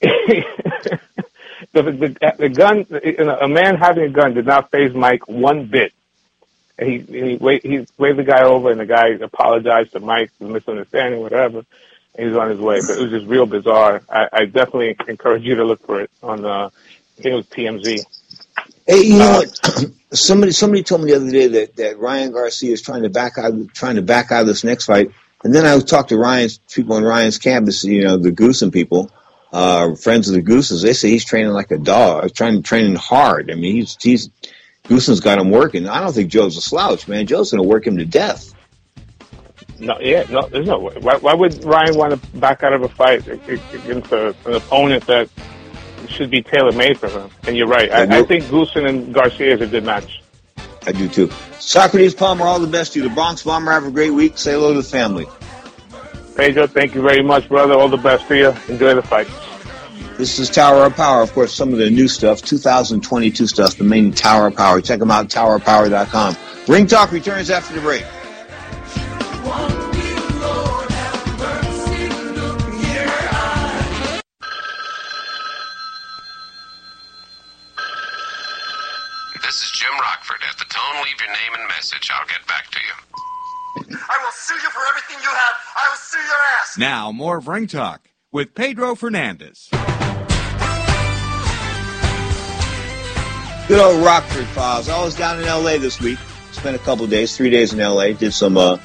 [0.00, 2.86] the, the, the gun,
[3.40, 5.92] a man having a gun did not phase Mike one bit.
[6.78, 10.30] And he he, wait, he waved the guy over, and the guy apologized to Mike
[10.38, 11.64] for misunderstanding, whatever.
[12.14, 14.02] And he's on his way, but it was just real bizarre.
[14.08, 16.44] I, I definitely encourage you to look for it on.
[16.44, 18.04] Uh, I think it was TMZ.
[18.88, 19.92] Hey, you know what?
[20.12, 23.36] somebody somebody told me the other day that, that Ryan Garcia is trying to back
[23.36, 25.12] out trying to back out of this next fight.
[25.44, 29.10] And then I talked to Ryan's people on Ryan's campus, you know, the Goossen people,
[29.52, 30.80] uh, friends of the Gooses.
[30.80, 33.50] They say he's training like a dog, trying to training hard.
[33.50, 34.30] I mean, he's he's
[34.84, 35.86] Goossen's got him working.
[35.86, 37.26] I don't think Joe's a slouch, man.
[37.26, 38.54] Joe's going to work him to death.
[39.78, 40.96] No, yeah, no, there's no way.
[40.98, 45.06] Why, why would Ryan want to back out of a fight against a, an opponent
[45.06, 45.28] that
[46.08, 47.30] should be tailor made for him.
[47.46, 47.90] And you're right.
[47.90, 50.22] I, I, think Goossen and Garcia is a good match.
[50.86, 51.30] I do too.
[51.58, 53.08] Socrates Palmer, all the best to you.
[53.08, 54.38] The Bronx Bomber, have a great week.
[54.38, 55.26] Say hello to the family.
[56.36, 57.74] Pedro, thank you very much, brother.
[57.74, 58.54] All the best to you.
[58.68, 59.28] Enjoy the fight.
[60.16, 61.22] This is Tower of Power.
[61.22, 64.80] Of course, some of the new stuff, 2022 stuff, the main Tower of Power.
[64.80, 66.36] Check them out, towerpower.com.
[66.66, 68.04] Ring Talk returns after the break.
[86.78, 89.68] Now, more of Ring Talk with Pedro Fernandez.
[93.66, 94.88] Good old Rockford Files.
[94.88, 95.78] I was down in L.A.
[95.78, 96.20] this week.
[96.52, 98.14] Spent a couple days, three days in L.A.
[98.14, 98.78] Did some uh,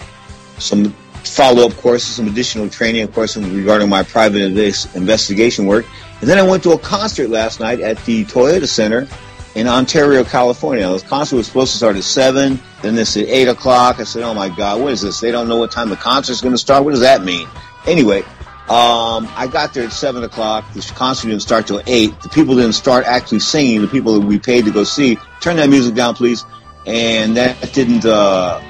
[0.58, 0.90] some
[1.24, 5.86] follow up courses, some additional training, of course, regarding my private investigation work.
[6.22, 9.08] And then I went to a concert last night at the Toyota Center
[9.54, 10.90] in Ontario, California.
[10.90, 14.00] The concert was supposed to start at 7, then they said 8 o'clock.
[14.00, 15.20] I said, oh my God, what is this?
[15.20, 16.84] They don't know what time the concert's going to start.
[16.84, 17.48] What does that mean?
[17.86, 18.22] Anyway,
[18.70, 20.66] um, I got there at 7 o'clock.
[20.74, 22.22] The concert didn't start till 8.
[22.22, 25.18] The people didn't start actually singing, the people that we paid to go see.
[25.42, 26.46] Turn that music down, please.
[26.86, 28.62] And that didn't, uh,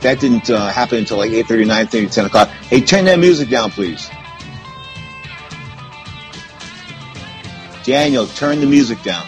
[0.00, 2.48] that didn't uh, happen until like 8.30, 9.30, 10 o'clock.
[2.48, 4.08] Hey, turn that music down, please.
[7.84, 9.26] Daniel, turn the music down.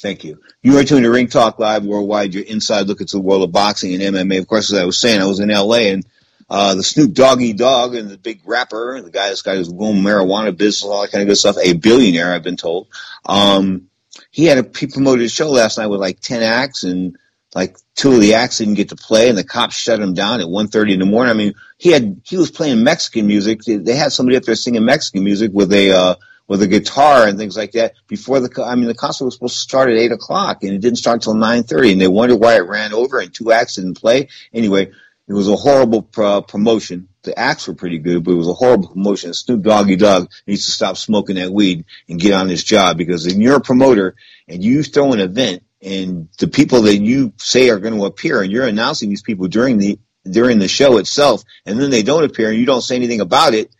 [0.00, 0.40] Thank you.
[0.62, 3.52] You are tuned to Ring Talk Live Worldwide, your inside look into the world of
[3.52, 4.38] boxing and MMA.
[4.38, 6.06] Of course, as I was saying, I was in LA and
[6.48, 9.96] uh, the Snoop Doggy Dogg and the big rapper, the guy that's got his own
[9.96, 12.88] marijuana business, all that kind of good stuff, a billionaire, I've been told.
[13.26, 13.88] Um,
[14.30, 17.16] he had a, he promoted a show last night with like 10 acts and
[17.54, 20.40] like two of the acts didn't get to play and the cops shut him down
[20.40, 21.30] at 1.30 in the morning.
[21.30, 23.60] I mean, he had, he was playing Mexican music.
[23.64, 26.14] They had somebody up there singing Mexican music with a, uh,
[26.50, 29.54] with a guitar and things like that before the, I mean, the concert was supposed
[29.54, 32.56] to start at 8 o'clock and it didn't start until 9.30 and they wondered why
[32.56, 34.26] it ran over and two acts didn't play.
[34.52, 34.90] Anyway,
[35.28, 37.06] it was a horrible promotion.
[37.22, 39.32] The acts were pretty good, but it was a horrible promotion.
[39.32, 43.28] Snoop Doggy Dogg needs to stop smoking that weed and get on his job because
[43.28, 44.16] if you're a promoter
[44.48, 48.42] and you throw an event and the people that you say are going to appear
[48.42, 52.24] and you're announcing these people during the during the show itself and then they don't
[52.24, 53.70] appear and you don't say anything about it,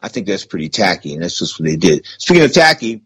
[0.00, 2.06] I think that's pretty tacky, and that's just what they did.
[2.18, 3.02] Speaking of tacky,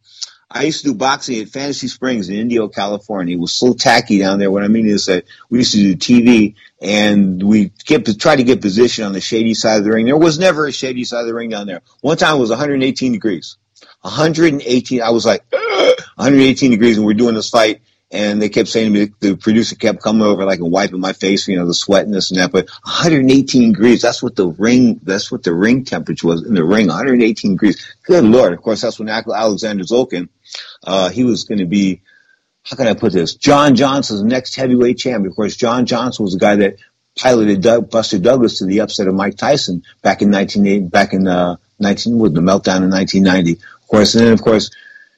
[0.55, 3.37] I used to do boxing at Fantasy Springs in Indio, California.
[3.37, 4.50] It was so tacky down there.
[4.50, 8.44] What I mean is that we used to do TV and we kept try to
[8.44, 10.05] get position on the shady side of the ring.
[10.07, 11.81] There was never a shady side of the ring down there.
[12.02, 13.57] One time it was 118 degrees.
[14.02, 15.00] 118.
[15.00, 17.81] I was like 118 degrees, and we're doing this fight,
[18.12, 21.14] and they kept saying to me, the producer kept coming over like and wiping my
[21.14, 22.53] face, you know, the sweat and this and that.
[22.53, 26.62] But 118 degrees, that's what the ring, that's what the ring temperature was in the
[26.62, 27.96] ring, 118 degrees.
[28.03, 28.53] Good Lord.
[28.53, 30.29] Of course, that's when Alexander Zolkin,
[30.85, 32.03] uh, he was going to be,
[32.64, 33.35] how can I put this?
[33.35, 35.31] John Johnson's next heavyweight champion.
[35.31, 36.77] Of course, John Johnson was the guy that
[37.18, 41.27] piloted Doug, Buster Douglas to the upset of Mike Tyson back in 1980, back in,
[41.27, 43.53] uh, 19, with the meltdown in 1990.
[43.53, 44.70] Of course, and then of course,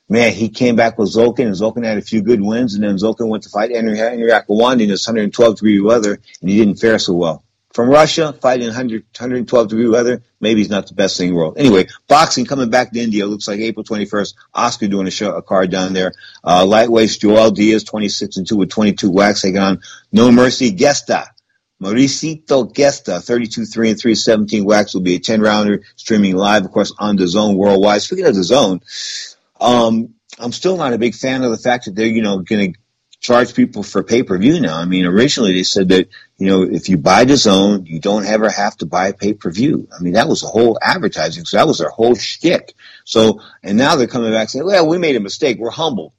[0.08, 2.96] man, he came back with Zolkin, and Zolkin had a few good wins, and then
[2.96, 6.76] Zolkin went to fight Henry, Henry Akinwande in this 112 degree weather, and he didn't
[6.76, 7.44] fare so well.
[7.72, 11.38] From Russia, fighting 100, 112 degree weather, maybe he's not the best thing in the
[11.38, 11.58] world.
[11.58, 13.26] Anyway, boxing coming back to Indio.
[13.26, 14.34] Looks like April 21st.
[14.54, 16.12] Oscar doing a show, a card down there.
[16.44, 19.42] Uh, lightweights, Joel Diaz, 26 and 2 with 22 whacks.
[19.42, 19.80] Taking on
[20.12, 21.34] No Mercy Gesta.
[21.82, 26.64] Mercito Gesta, 32 3 and 3, 17 wax will be a 10 rounder streaming live,
[26.64, 28.00] of course, on DAZN worldwide.
[28.00, 29.33] Speaking of DAZN,
[29.64, 32.72] um, I'm still not a big fan of the fact that they're, you know, going
[32.72, 32.78] to
[33.18, 34.76] charge people for pay per view now.
[34.78, 38.50] I mean, originally they said that, you know, if you buy DAZN, you don't ever
[38.50, 39.88] have to buy pay per view.
[39.96, 41.46] I mean, that was the whole advertising.
[41.46, 42.74] So that was their whole shtick.
[43.04, 45.58] So, and now they're coming back saying, well, we made a mistake.
[45.58, 46.14] We're humble.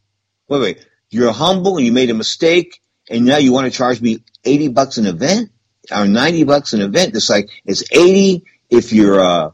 [0.48, 0.88] Wait, wait.
[1.12, 4.70] You're humble and you made a mistake and now you want to charge me 80
[4.70, 5.52] bucks an event
[5.96, 7.16] or 90 bucks an event.
[7.16, 9.52] It's like, it's 80 if you're, uh,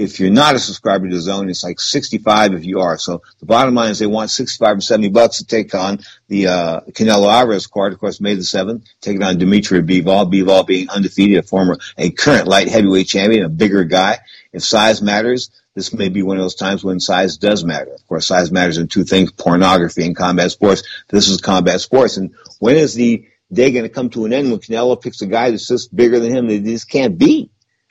[0.00, 2.96] if you're not a subscriber to zone, it's like 65 if you are.
[2.96, 6.46] So the bottom line is they want 65 or 70 bucks to take on the,
[6.46, 10.88] uh, Canelo Alvarez card, of course, May the 7th, taking on Dmitry Bivol, Bivol being
[10.88, 14.18] undefeated, a former, a current light heavyweight champion, a bigger guy.
[14.54, 17.92] If size matters, this may be one of those times when size does matter.
[17.92, 20.82] Of course, size matters in two things, pornography and combat sports.
[21.10, 22.16] This is combat sports.
[22.16, 25.26] And when is the day going to come to an end when Canelo picks a
[25.26, 27.50] guy that's just bigger than him that he just can't beat?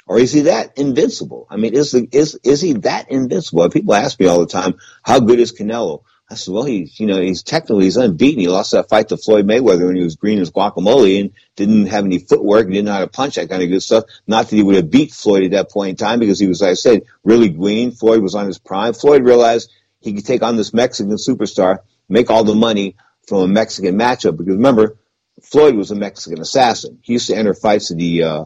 [0.10, 1.46] Or is he that invincible?
[1.52, 3.70] I mean, is, is, is he that invincible?
[3.70, 6.02] People ask me all the time, how good is Canelo?
[6.32, 8.40] I said, well, he's, you know, he's technically, he's unbeaten.
[8.40, 11.86] He lost that fight to Floyd Mayweather when he was green as guacamole and didn't
[11.88, 14.06] have any footwork and didn't know how to punch, that kind of good stuff.
[14.26, 16.64] Not that he would have beat Floyd at that point in time because he was,
[16.64, 17.92] like I said, really green.
[17.92, 18.94] Floyd was on his prime.
[18.94, 22.96] Floyd realized he could take on this Mexican superstar, make all the money
[23.28, 24.98] from a Mexican matchup because remember,
[25.44, 26.98] Floyd was a Mexican assassin.
[27.04, 28.46] He used to enter fights in the, uh,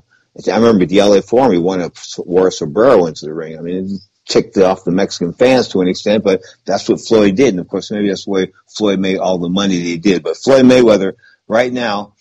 [0.52, 3.58] I remember the LA Forum, he won a, wore a sombrero into the ring.
[3.58, 7.36] I mean, it ticked off the Mexican fans to an extent, but that's what Floyd
[7.36, 7.50] did.
[7.50, 10.24] And of course, maybe that's the way Floyd made all the money that he did.
[10.24, 11.14] But Floyd Mayweather,
[11.48, 12.16] right now,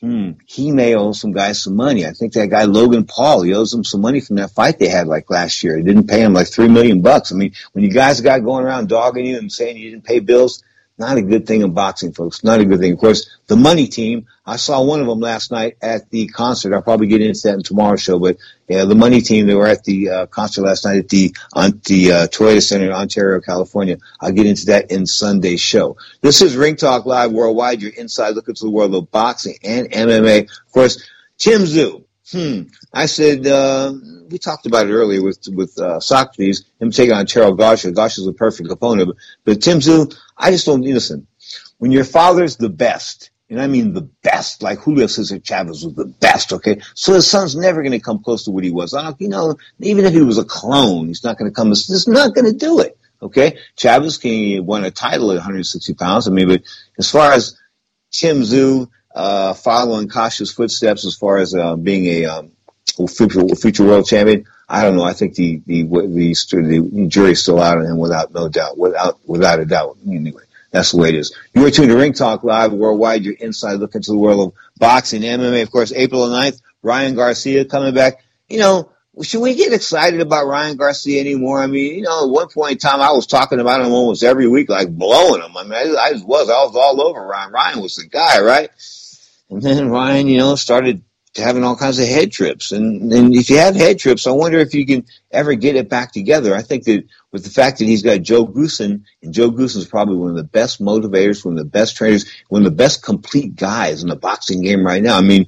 [0.00, 2.04] hmm, he may owe some guys some money.
[2.04, 4.88] I think that guy Logan Paul, he owes him some money from that fight they
[4.88, 5.76] had like last year.
[5.76, 7.32] He didn't pay him like three million bucks.
[7.32, 10.20] I mean, when you guys got going around dogging you and saying you didn't pay
[10.20, 10.64] bills,
[10.98, 12.42] Not a good thing in boxing, folks.
[12.42, 12.94] Not a good thing.
[12.94, 16.72] Of course, the money team, I saw one of them last night at the concert.
[16.72, 19.66] I'll probably get into that in tomorrow's show, but yeah, the money team, they were
[19.66, 23.42] at the uh, concert last night at the, on the uh, Toyota Center in Ontario,
[23.42, 23.98] California.
[24.22, 25.98] I'll get into that in Sunday's show.
[26.22, 29.90] This is Ring Talk Live Worldwide, your inside look into the world of boxing and
[29.90, 30.44] MMA.
[30.44, 31.06] Of course,
[31.36, 32.05] Tim Tszyu.
[32.32, 32.62] Hmm.
[32.92, 33.94] I said, uh,
[34.28, 37.94] we talked about it earlier with with uh, Socrates, him taking on Terrell Gausha.
[37.94, 41.28] Gausha's a perfect opponent, but, but Tim Tszyu, I just don't listen.
[41.78, 45.94] When your father's the best, and I mean the best, like Julio Cesar Chavez was
[45.94, 46.80] the best, okay?
[46.94, 48.92] So his son's never going to come close to what he was.
[48.92, 51.68] Uh, you know, even if he was a clone, he's not going to come.
[51.68, 53.58] He's not going to do it, okay?
[53.76, 56.26] Chavez can won a title at 160 pounds.
[56.26, 56.62] I mean, but
[56.98, 57.56] as far as
[58.10, 62.52] Tim Tszyu uh, following Kostya's footsteps, as far as uh, being a um,
[63.08, 64.44] future future world champion.
[64.68, 65.04] I don't know.
[65.04, 69.18] I think the the the, the jury's still out on him without no doubt, without
[69.26, 69.96] without a doubt.
[70.06, 71.34] Anyway, that's the way it is.
[71.54, 73.24] You are tuned to Ring Talk Live worldwide.
[73.24, 75.62] Your inside look into the world of boxing, MMA.
[75.62, 78.22] Of course, April 9th, Ryan Garcia coming back.
[78.48, 78.90] You know,
[79.22, 81.60] should we get excited about Ryan Garcia anymore?
[81.60, 84.22] I mean, you know, at one point in time, I was talking about him almost
[84.22, 85.56] every week, like blowing him.
[85.56, 86.50] I mean, I, I just was.
[86.50, 87.52] I was all over Ryan.
[87.52, 88.68] Ryan was the guy, right?
[89.50, 91.02] And then Ryan, you know, started
[91.36, 92.72] having all kinds of head trips.
[92.72, 95.88] And, and if you have head trips, I wonder if you can ever get it
[95.88, 96.54] back together.
[96.54, 99.86] I think that with the fact that he's got Joe Goossen, and Joe Goossen is
[99.86, 103.02] probably one of the best motivators, one of the best trainers, one of the best
[103.02, 105.16] complete guys in the boxing game right now.
[105.18, 105.46] I mean,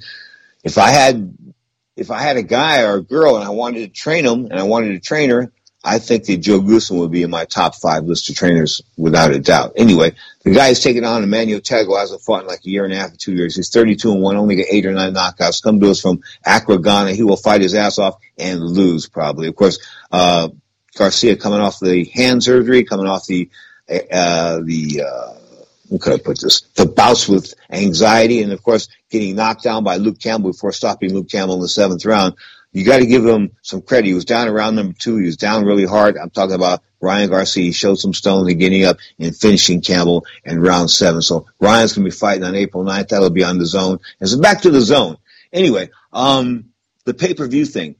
[0.63, 1.37] if I had
[1.97, 4.59] if I had a guy or a girl and I wanted to train them and
[4.59, 5.53] I wanted to train her,
[5.85, 9.31] I think that Joe Goossen would be in my top five list of trainers without
[9.31, 9.75] a doubt.
[9.77, 10.13] Anyway,
[10.43, 13.17] the guy is taking on Emmanuel hasn't fought in like a year and a half
[13.17, 13.55] two years.
[13.55, 15.63] He's 32 and one, only got eight or nine knockouts.
[15.63, 17.13] Come to us from Accra, Ghana.
[17.13, 19.47] He will fight his ass off and lose probably.
[19.47, 19.79] Of course,
[20.11, 20.49] uh,
[20.97, 23.49] Garcia coming off the hand surgery, coming off the,
[23.89, 25.35] uh, the, uh,
[25.91, 26.63] how could I put this?
[26.75, 31.15] The bouts with anxiety and of course getting knocked down by Luke Campbell before stopping
[31.15, 32.35] Luke Campbell in the seventh round
[32.73, 34.07] you got to give him some credit.
[34.07, 35.17] He was down around number two.
[35.17, 36.17] He was down really hard.
[36.17, 37.65] I'm talking about Ryan Garcia.
[37.65, 41.23] He showed some stones in getting up and finishing Campbell in round seven.
[41.23, 43.09] So Ryan's going to be fighting on April 9th.
[43.09, 43.99] That'll be on the zone.
[44.21, 45.17] And so back to the zone.
[45.53, 46.67] Anyway, um,
[47.05, 47.97] the pay-per-view thing.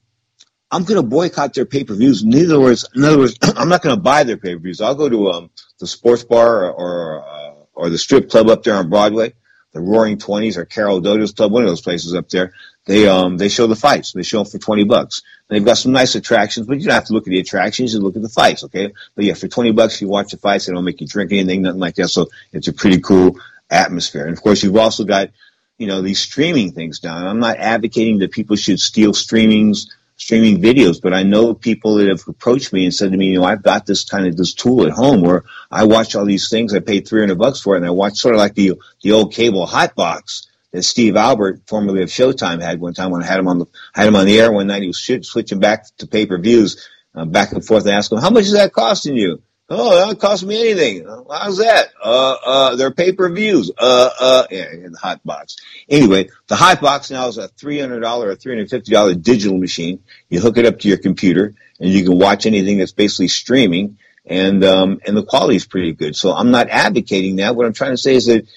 [0.71, 2.23] I'm going to boycott their pay-per-views.
[2.23, 4.81] In other words, in other words, I'm not going to buy their pay-per-views.
[4.81, 8.63] I'll go to um, the sports bar or or, uh, or the strip club up
[8.63, 9.33] there on Broadway,
[9.73, 12.53] the Roaring Twenties or Carol Doda's club, one of those places up there.
[12.89, 14.13] They um they show the fights.
[14.13, 15.21] They show them for twenty bucks.
[15.47, 17.93] They've got some nice attractions, but you don't have to look at the attractions.
[17.93, 18.91] You look at the fights, okay?
[19.13, 20.65] But yeah, for twenty bucks, you watch the fights.
[20.65, 22.07] They don't make you drink anything, nothing like that.
[22.07, 24.25] So it's a pretty cool atmosphere.
[24.25, 25.29] And of course, you've also got
[25.77, 27.27] you know these streaming things down.
[27.27, 29.85] I'm not advocating that people should steal streamings
[30.17, 33.39] streaming videos, but I know people that have approached me and said to me, you
[33.39, 36.49] know, I've got this kind of this tool at home where I watch all these
[36.49, 36.73] things.
[36.73, 38.73] I paid 300 bucks for it and I watch sort of like the,
[39.03, 43.23] the old cable hot box that Steve Albert, formerly of Showtime, had one time when
[43.23, 44.81] I had him on the had him on the air one night.
[44.81, 47.85] He was switching back to pay per views, uh, back and forth.
[47.85, 51.05] And asked him, "How much is that costing you?" Oh, that don't cost me anything.
[51.29, 51.89] How's that?
[52.03, 53.69] Uh, uh, they're pay per views.
[53.77, 55.57] Uh, uh, yeah, in the hot box.
[55.87, 59.13] Anyway, the hot box now is a three hundred dollar or three hundred fifty dollar
[59.13, 60.03] digital machine.
[60.27, 63.99] You hook it up to your computer, and you can watch anything that's basically streaming.
[64.25, 66.15] And um, and the quality is pretty good.
[66.15, 67.55] So I'm not advocating that.
[67.55, 68.47] What I'm trying to say is that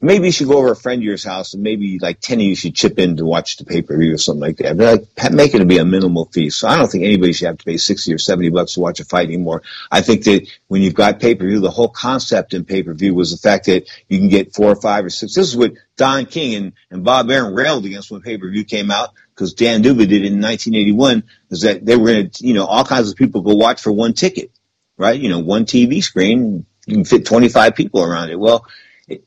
[0.00, 2.44] maybe you should go over a friend of yours house and maybe like 10 of
[2.44, 4.76] you should chip in to watch the pay-per-view or something like that.
[4.76, 6.50] But like, make it be a minimal fee.
[6.50, 9.00] So I don't think anybody should have to pay 60 or 70 bucks to watch
[9.00, 9.62] a fight anymore.
[9.90, 13.66] I think that when you've got pay-per-view, the whole concept in pay-per-view was the fact
[13.66, 15.34] that you can get four or five or six.
[15.34, 19.14] This is what Don King and, and Bob Arum railed against when pay-per-view came out
[19.34, 22.66] because Dan Duva did it in 1981 is that they were going to, you know,
[22.66, 24.50] all kinds of people go watch for one ticket,
[24.98, 25.18] right?
[25.18, 28.38] You know, one TV screen, you can fit 25 people around it.
[28.38, 28.66] Well,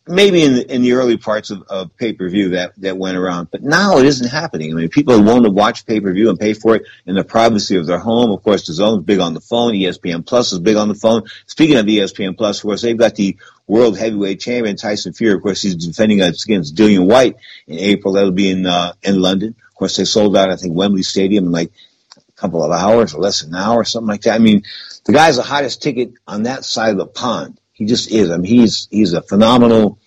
[0.07, 3.17] maybe in the, in the early parts of, of pay per view that that went
[3.17, 4.71] around, but now it isn't happening.
[4.71, 7.23] I mean, people want to watch pay per view and pay for it in the
[7.23, 8.31] privacy of their home.
[8.31, 9.73] Of course, the zone's big on the phone.
[9.73, 11.23] ESPN Plus is big on the phone.
[11.45, 13.37] Speaking of ESPN Plus, of course, they've got the
[13.67, 15.35] world heavyweight champion Tyson Fury.
[15.35, 17.37] Of course, he's defending against Dillian Whyte
[17.67, 18.13] in April.
[18.13, 19.55] That'll be in uh, in London.
[19.69, 21.71] Of course, they sold out, I think, Wembley Stadium in like
[22.17, 24.35] a couple of hours or less than an hour or something like that.
[24.35, 24.63] I mean,
[25.05, 27.59] the guy's the hottest ticket on that side of the pond.
[27.79, 28.29] He just is.
[28.29, 29.99] I mean, he's he's a phenomenal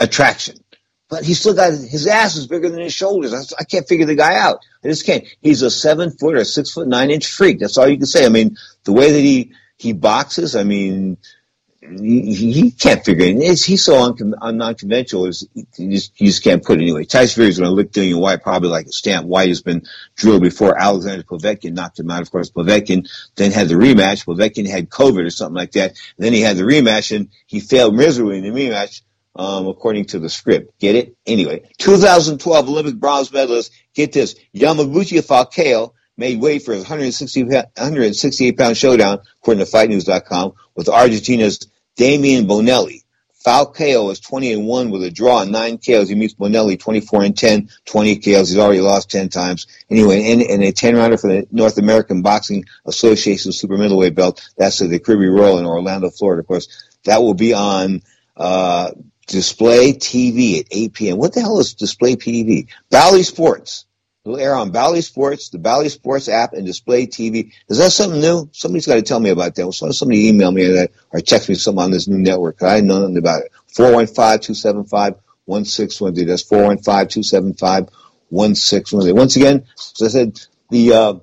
[0.00, 0.56] attraction.
[1.08, 3.32] But he's still got his ass is bigger than his shoulders.
[3.32, 4.58] I, I can't figure the guy out.
[4.84, 5.24] I just can't.
[5.40, 7.60] He's a seven foot or six foot nine inch freak.
[7.60, 8.26] That's all you can say.
[8.26, 10.56] I mean, the way that he he boxes.
[10.56, 11.18] I mean,
[11.82, 13.36] he, can't figure it.
[13.36, 15.26] It's, he's so un, non-conventional.
[15.26, 17.04] you, just, just can't put it anyway.
[17.04, 19.26] Tyson Fury is going to lick Dillian Whyte probably like a stamp.
[19.26, 20.78] Whyte has been drilled before.
[20.78, 22.22] Alexander Povetkin knocked him out.
[22.22, 24.24] Of course, Povetkin then had the rematch.
[24.24, 25.90] Povetkin had COVID or something like that.
[25.90, 29.02] And then he had the rematch and he failed miserably in the rematch.
[29.34, 30.78] Um, according to the script.
[30.78, 31.16] Get it?
[31.24, 38.76] Anyway, 2012 Olympic bronze medalist, get this, Yamaguchi Falcao made weight for 160, 168 pound
[38.76, 41.66] showdown, according to FightNews.com, with Argentina's
[41.96, 43.02] Damian Bonelli.
[43.44, 46.08] Falcao is 20 and 1 with a draw and 9 KOs.
[46.08, 48.48] He meets Bonelli 24 and 10, 20 KOs.
[48.50, 49.66] He's already lost 10 times.
[49.90, 54.48] Anyway, in, in a 10 rounder for the North American Boxing Association super middleweight belt,
[54.56, 56.38] that's at the Caribe Royale in Orlando, Florida.
[56.38, 56.68] Of course,
[57.04, 58.02] that will be on,
[58.36, 58.92] uh,
[59.26, 61.16] Display TV at 8 p.m.
[61.18, 62.68] What the hell is Display TV?
[62.90, 63.86] Bally Sports.
[64.24, 67.52] It'll air on Bally Sports, the Bally Sports app, and Display TV.
[67.68, 68.48] Is that something new?
[68.52, 69.72] Somebody's got to tell me about that.
[69.72, 72.62] Somebody email me that or text me something on this new network.
[72.62, 73.50] I know nothing about it.
[73.76, 76.26] 415-275-1610.
[76.28, 76.44] That's
[78.30, 79.16] 415-275-1610.
[79.16, 81.14] Once again, as I said, the, uh,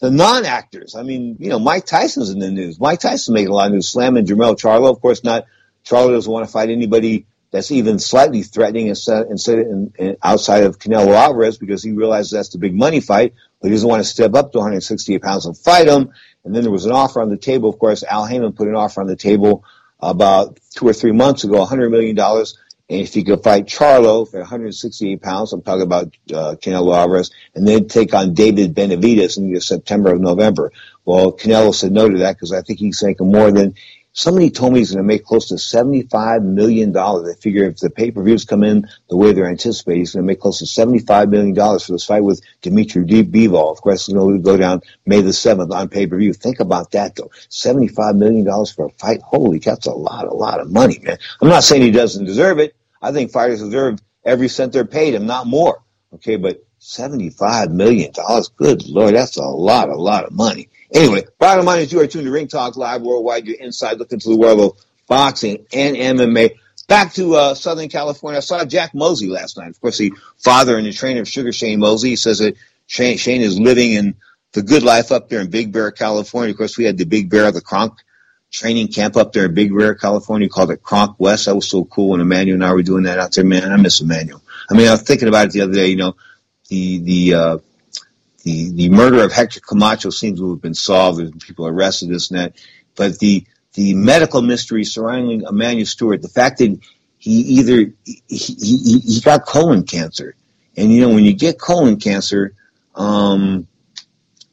[0.00, 0.94] the non-actors.
[0.94, 2.78] I mean, you know, Mike Tyson's in the news.
[2.78, 3.88] Mike Tyson making a lot of news.
[3.88, 4.92] Slamming Jermell Charlo.
[4.92, 5.46] Of course not.
[5.84, 10.64] Charlo doesn't want to fight anybody that's even slightly threatening instead, instead in, in, outside
[10.64, 14.02] of Canelo Alvarez because he realizes that's the big money fight, but he doesn't want
[14.02, 16.12] to step up to 168 pounds and fight him.
[16.44, 17.70] And then there was an offer on the table.
[17.70, 19.64] Of course, Al Haymon put an offer on the table
[20.00, 22.18] about two or three months ago, $100 million.
[22.18, 22.46] And
[22.88, 27.68] if he could fight Charlo for 168 pounds, I'm talking about uh, Canelo Alvarez, and
[27.68, 30.72] then take on David Benavidez in the September of November.
[31.04, 33.76] Well, Canelo said no to that because I think he's making more than
[34.16, 36.92] Somebody told me he's going to make close to $75 million.
[36.92, 40.38] They figure if the pay-per-views come in the way they're anticipating, he's going to make
[40.38, 43.72] close to $75 million for this fight with Dmitry Bivol.
[43.72, 46.32] Of course, it's going to go down May the 7th on pay-per-view.
[46.32, 47.32] Think about that though.
[47.50, 49.20] $75 million for a fight.
[49.20, 51.18] Holy, that's a lot, a lot of money, man.
[51.42, 52.76] I'm not saying he doesn't deserve it.
[53.02, 55.82] I think fighters deserve every cent they're paid and not more.
[56.14, 58.12] Okay, but $75 million.
[58.56, 60.68] Good Lord, that's a lot, a lot of money.
[60.92, 63.46] Anyway, bottom line is you are tuned to Ring Talk Live Worldwide.
[63.46, 66.50] Your inside look into the world of boxing and MMA.
[66.86, 68.36] Back to uh, Southern California.
[68.36, 69.70] I saw Jack Mosley last night.
[69.70, 72.10] Of course, the father and the trainer of Sugar Shane Mosley.
[72.10, 72.56] He says that
[72.86, 74.14] Shane, Shane is living in
[74.52, 76.50] the good life up there in Big Bear, California.
[76.50, 77.98] Of course, we had the Big Bear, the Kronk
[78.50, 81.46] training camp up there in Big Bear, California, called it Kronk West.
[81.46, 83.42] That was so cool when Emanuel and I were doing that out there.
[83.42, 84.42] Man, I miss Emanuel.
[84.70, 85.88] I mean, I was thinking about it the other day.
[85.88, 86.16] You know,
[86.68, 87.58] the the uh,
[88.44, 91.18] the, the murder of Hector Camacho seems to have been solved.
[91.18, 92.56] There's people arrested, this and that.
[92.94, 96.78] But the, the medical mystery surrounding Emanuel Steward, the fact that
[97.18, 100.36] he either, he, he, he got colon cancer.
[100.76, 102.54] And, you know, when you get colon cancer,
[102.94, 103.66] um,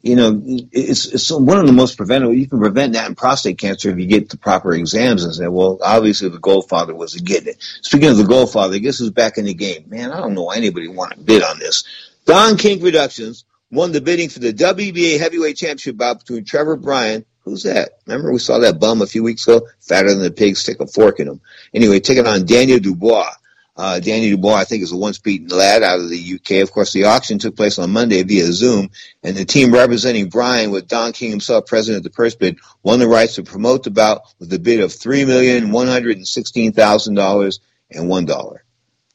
[0.01, 0.41] you know,
[0.71, 2.33] it's, it's one of the most preventable.
[2.33, 5.47] You can prevent that in prostate cancer if you get the proper exams and say,
[5.47, 7.61] well, obviously the Goldfather wasn't getting it.
[7.81, 9.85] Speaking of the Goldfather, I guess who's back in the game?
[9.87, 11.83] Man, I don't know why anybody want to bid on this.
[12.25, 17.25] Don King Productions won the bidding for the WBA heavyweight championship bout between Trevor Bryan.
[17.43, 17.99] Who's that?
[18.05, 19.67] Remember we saw that bum a few weeks ago?
[19.79, 21.41] Fatter than a pig, stick a fork in him.
[21.73, 23.31] Anyway, taking on Daniel Dubois.
[23.77, 26.61] Uh, Daniel Dubois, I think, is a once beaten lad out of the UK.
[26.61, 28.89] Of course, the auction took place on Monday via Zoom,
[29.23, 32.99] and the team representing Bryan, with Don King himself president of the purse bid, won
[32.99, 36.27] the rights to promote the bout with a bid of three million one hundred and
[36.27, 37.59] sixteen thousand dollars
[37.89, 38.65] and one dollar.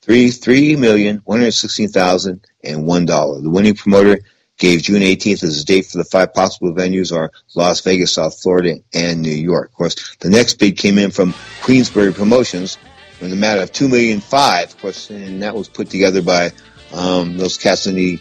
[0.01, 3.41] Three three million one hundred sixteen thousand and one dollar.
[3.43, 4.21] The winning promoter
[4.59, 8.41] gave June 18th as a date for the five possible venues are Las Vegas, South
[8.41, 9.69] Florida, and New York.
[9.69, 12.79] Of course, the next bid came in from Queensberry Promotions
[13.21, 16.51] in the matter of two million five, of course, and that was put together by
[16.93, 18.21] um, those cats in the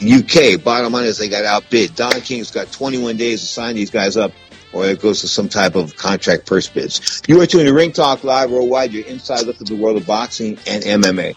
[0.00, 0.62] UK.
[0.62, 1.94] Bottom line is they got outbid.
[1.94, 4.32] Don King's got 21 days to sign these guys up,
[4.72, 7.22] or it goes to some type of contract purse bids.
[7.28, 10.06] You are tuning to Ring Talk Live Worldwide, your inside look at the world of
[10.06, 11.34] boxing and MMA.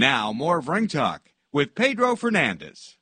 [0.00, 2.96] Now, more of Ring Talk with Pedro Fernandez.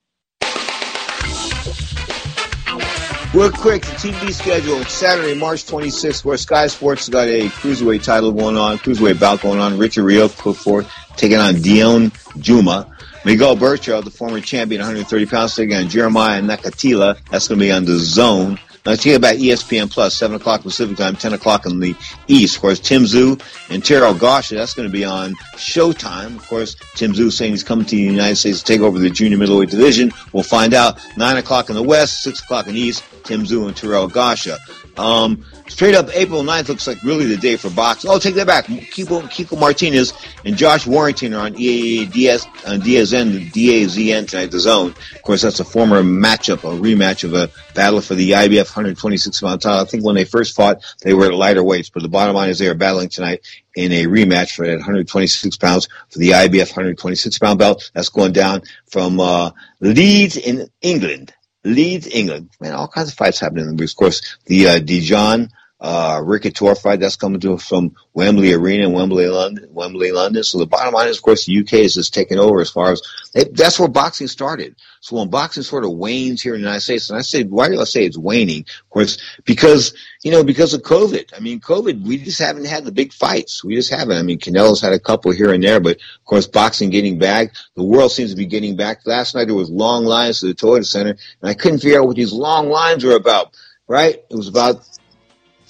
[3.33, 8.33] Real quick, the TV schedule Saturday, March 26th, where Sky Sports got a cruiserweight title
[8.33, 9.79] going on, cruiserweight bout going on.
[9.79, 12.93] Richard Riakporhe taking on Deion Jumah.
[13.25, 17.17] Miguel Berchelt, the former champion, 130 pounds, taking on Jeremiah Nakathila.
[17.31, 18.59] That's going to be on the zone.
[18.89, 21.95] Let's hear about ESPN Plus, 7 o'clock Pacific time, 10 o'clock in the
[22.27, 22.57] East.
[22.57, 26.37] Of course, Tim Tszyu and Terrell Gausha, that's going to be on Showtime.
[26.37, 29.11] Of course, Tim Tszyu saying he's coming to the United States to take over the
[29.11, 30.11] junior middleweight division.
[30.33, 33.67] We'll find out 9 o'clock in the West, 6 o'clock in the East, Tim Tszyu
[33.67, 34.57] and Terrell Gausha.
[34.99, 38.11] Um, straight up, April 9th looks like really the day for boxing.
[38.11, 38.67] Oh, take that back.
[38.67, 40.13] Kiko, Kiko Martinez
[40.45, 44.95] and Josh Warrington are on EADS, on DSN, DAZN tonight, the zone.
[45.15, 49.41] Of course, that's a former matchup, a rematch of a battle for the IBF 126
[49.41, 49.81] pound title.
[49.81, 52.51] I think when they first fought, they were at lighter weights, but the bottom line
[52.51, 53.47] is they are battling tonight
[53.77, 57.91] in a rematch for that 126 pounds for the IBF 126 pound belt.
[57.95, 61.33] That's going down from, uh, Leeds in England.
[61.65, 62.51] Leeds, England.
[62.61, 63.81] Man, all kinds of fights happening.
[63.81, 65.51] Of course, the uh, Dijon
[65.81, 69.69] uh, Ricky fight that's coming to from Wembley Arena in Wembley, London.
[69.71, 70.43] Wembley, London.
[70.43, 72.91] So the bottom line is, of course, the UK is just taking over as far
[72.91, 73.03] as
[73.33, 74.75] they, that's where boxing started.
[75.01, 77.69] So when boxing sort of wanes here in the United States, and I say, why
[77.69, 78.63] do I say it's waning?
[78.63, 81.33] Of course, because you know, because of COVID.
[81.37, 83.63] I mean, COVID, we just haven't had the big fights.
[83.63, 84.19] We just haven't.
[84.19, 87.55] I mean, Canelo's had a couple here and there, but of course, boxing getting back.
[87.77, 89.07] The world seems to be getting back.
[89.07, 92.09] Last night there was long lines to the Toyota Center, and I couldn't figure out
[92.09, 93.57] what these long lines were about.
[93.87, 94.17] Right?
[94.29, 94.85] It was about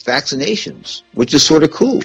[0.09, 2.03] vaccinations, which is sort of cool.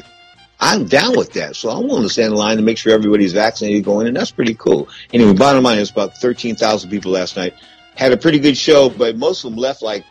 [0.60, 1.56] I'm down with that.
[1.56, 4.32] So I'm willing to stand in line to make sure everybody's vaccinated going, and that's
[4.32, 4.88] pretty cool.
[5.12, 7.54] Anyway, bottom line is about 13,000 people last night.
[7.96, 10.06] Had a pretty good show, but most of them left like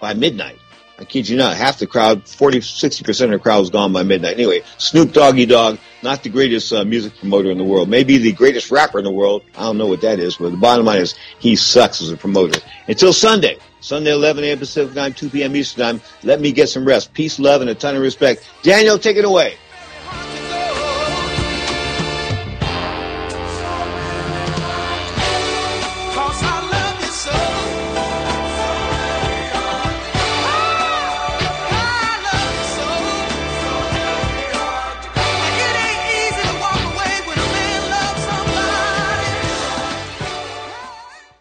[0.00, 0.58] by midnight.
[1.02, 4.04] I kid you not, half the crowd, 40, 60% of the crowd was gone by
[4.04, 4.34] midnight.
[4.34, 7.88] Anyway, Snoop Doggy Dogg, not the greatest uh, music promoter in the world.
[7.88, 9.42] Maybe the greatest rapper in the world.
[9.56, 12.16] I don't know what that is, but the bottom line is he sucks as a
[12.16, 12.60] promoter.
[12.86, 13.58] Until Sunday.
[13.80, 14.60] Sunday, 11 a.m.
[14.60, 15.56] Pacific time, 2 p.m.
[15.56, 16.00] Eastern time.
[16.22, 17.12] Let me get some rest.
[17.12, 18.48] Peace, love, and a ton of respect.
[18.62, 19.56] Daniel, take it away.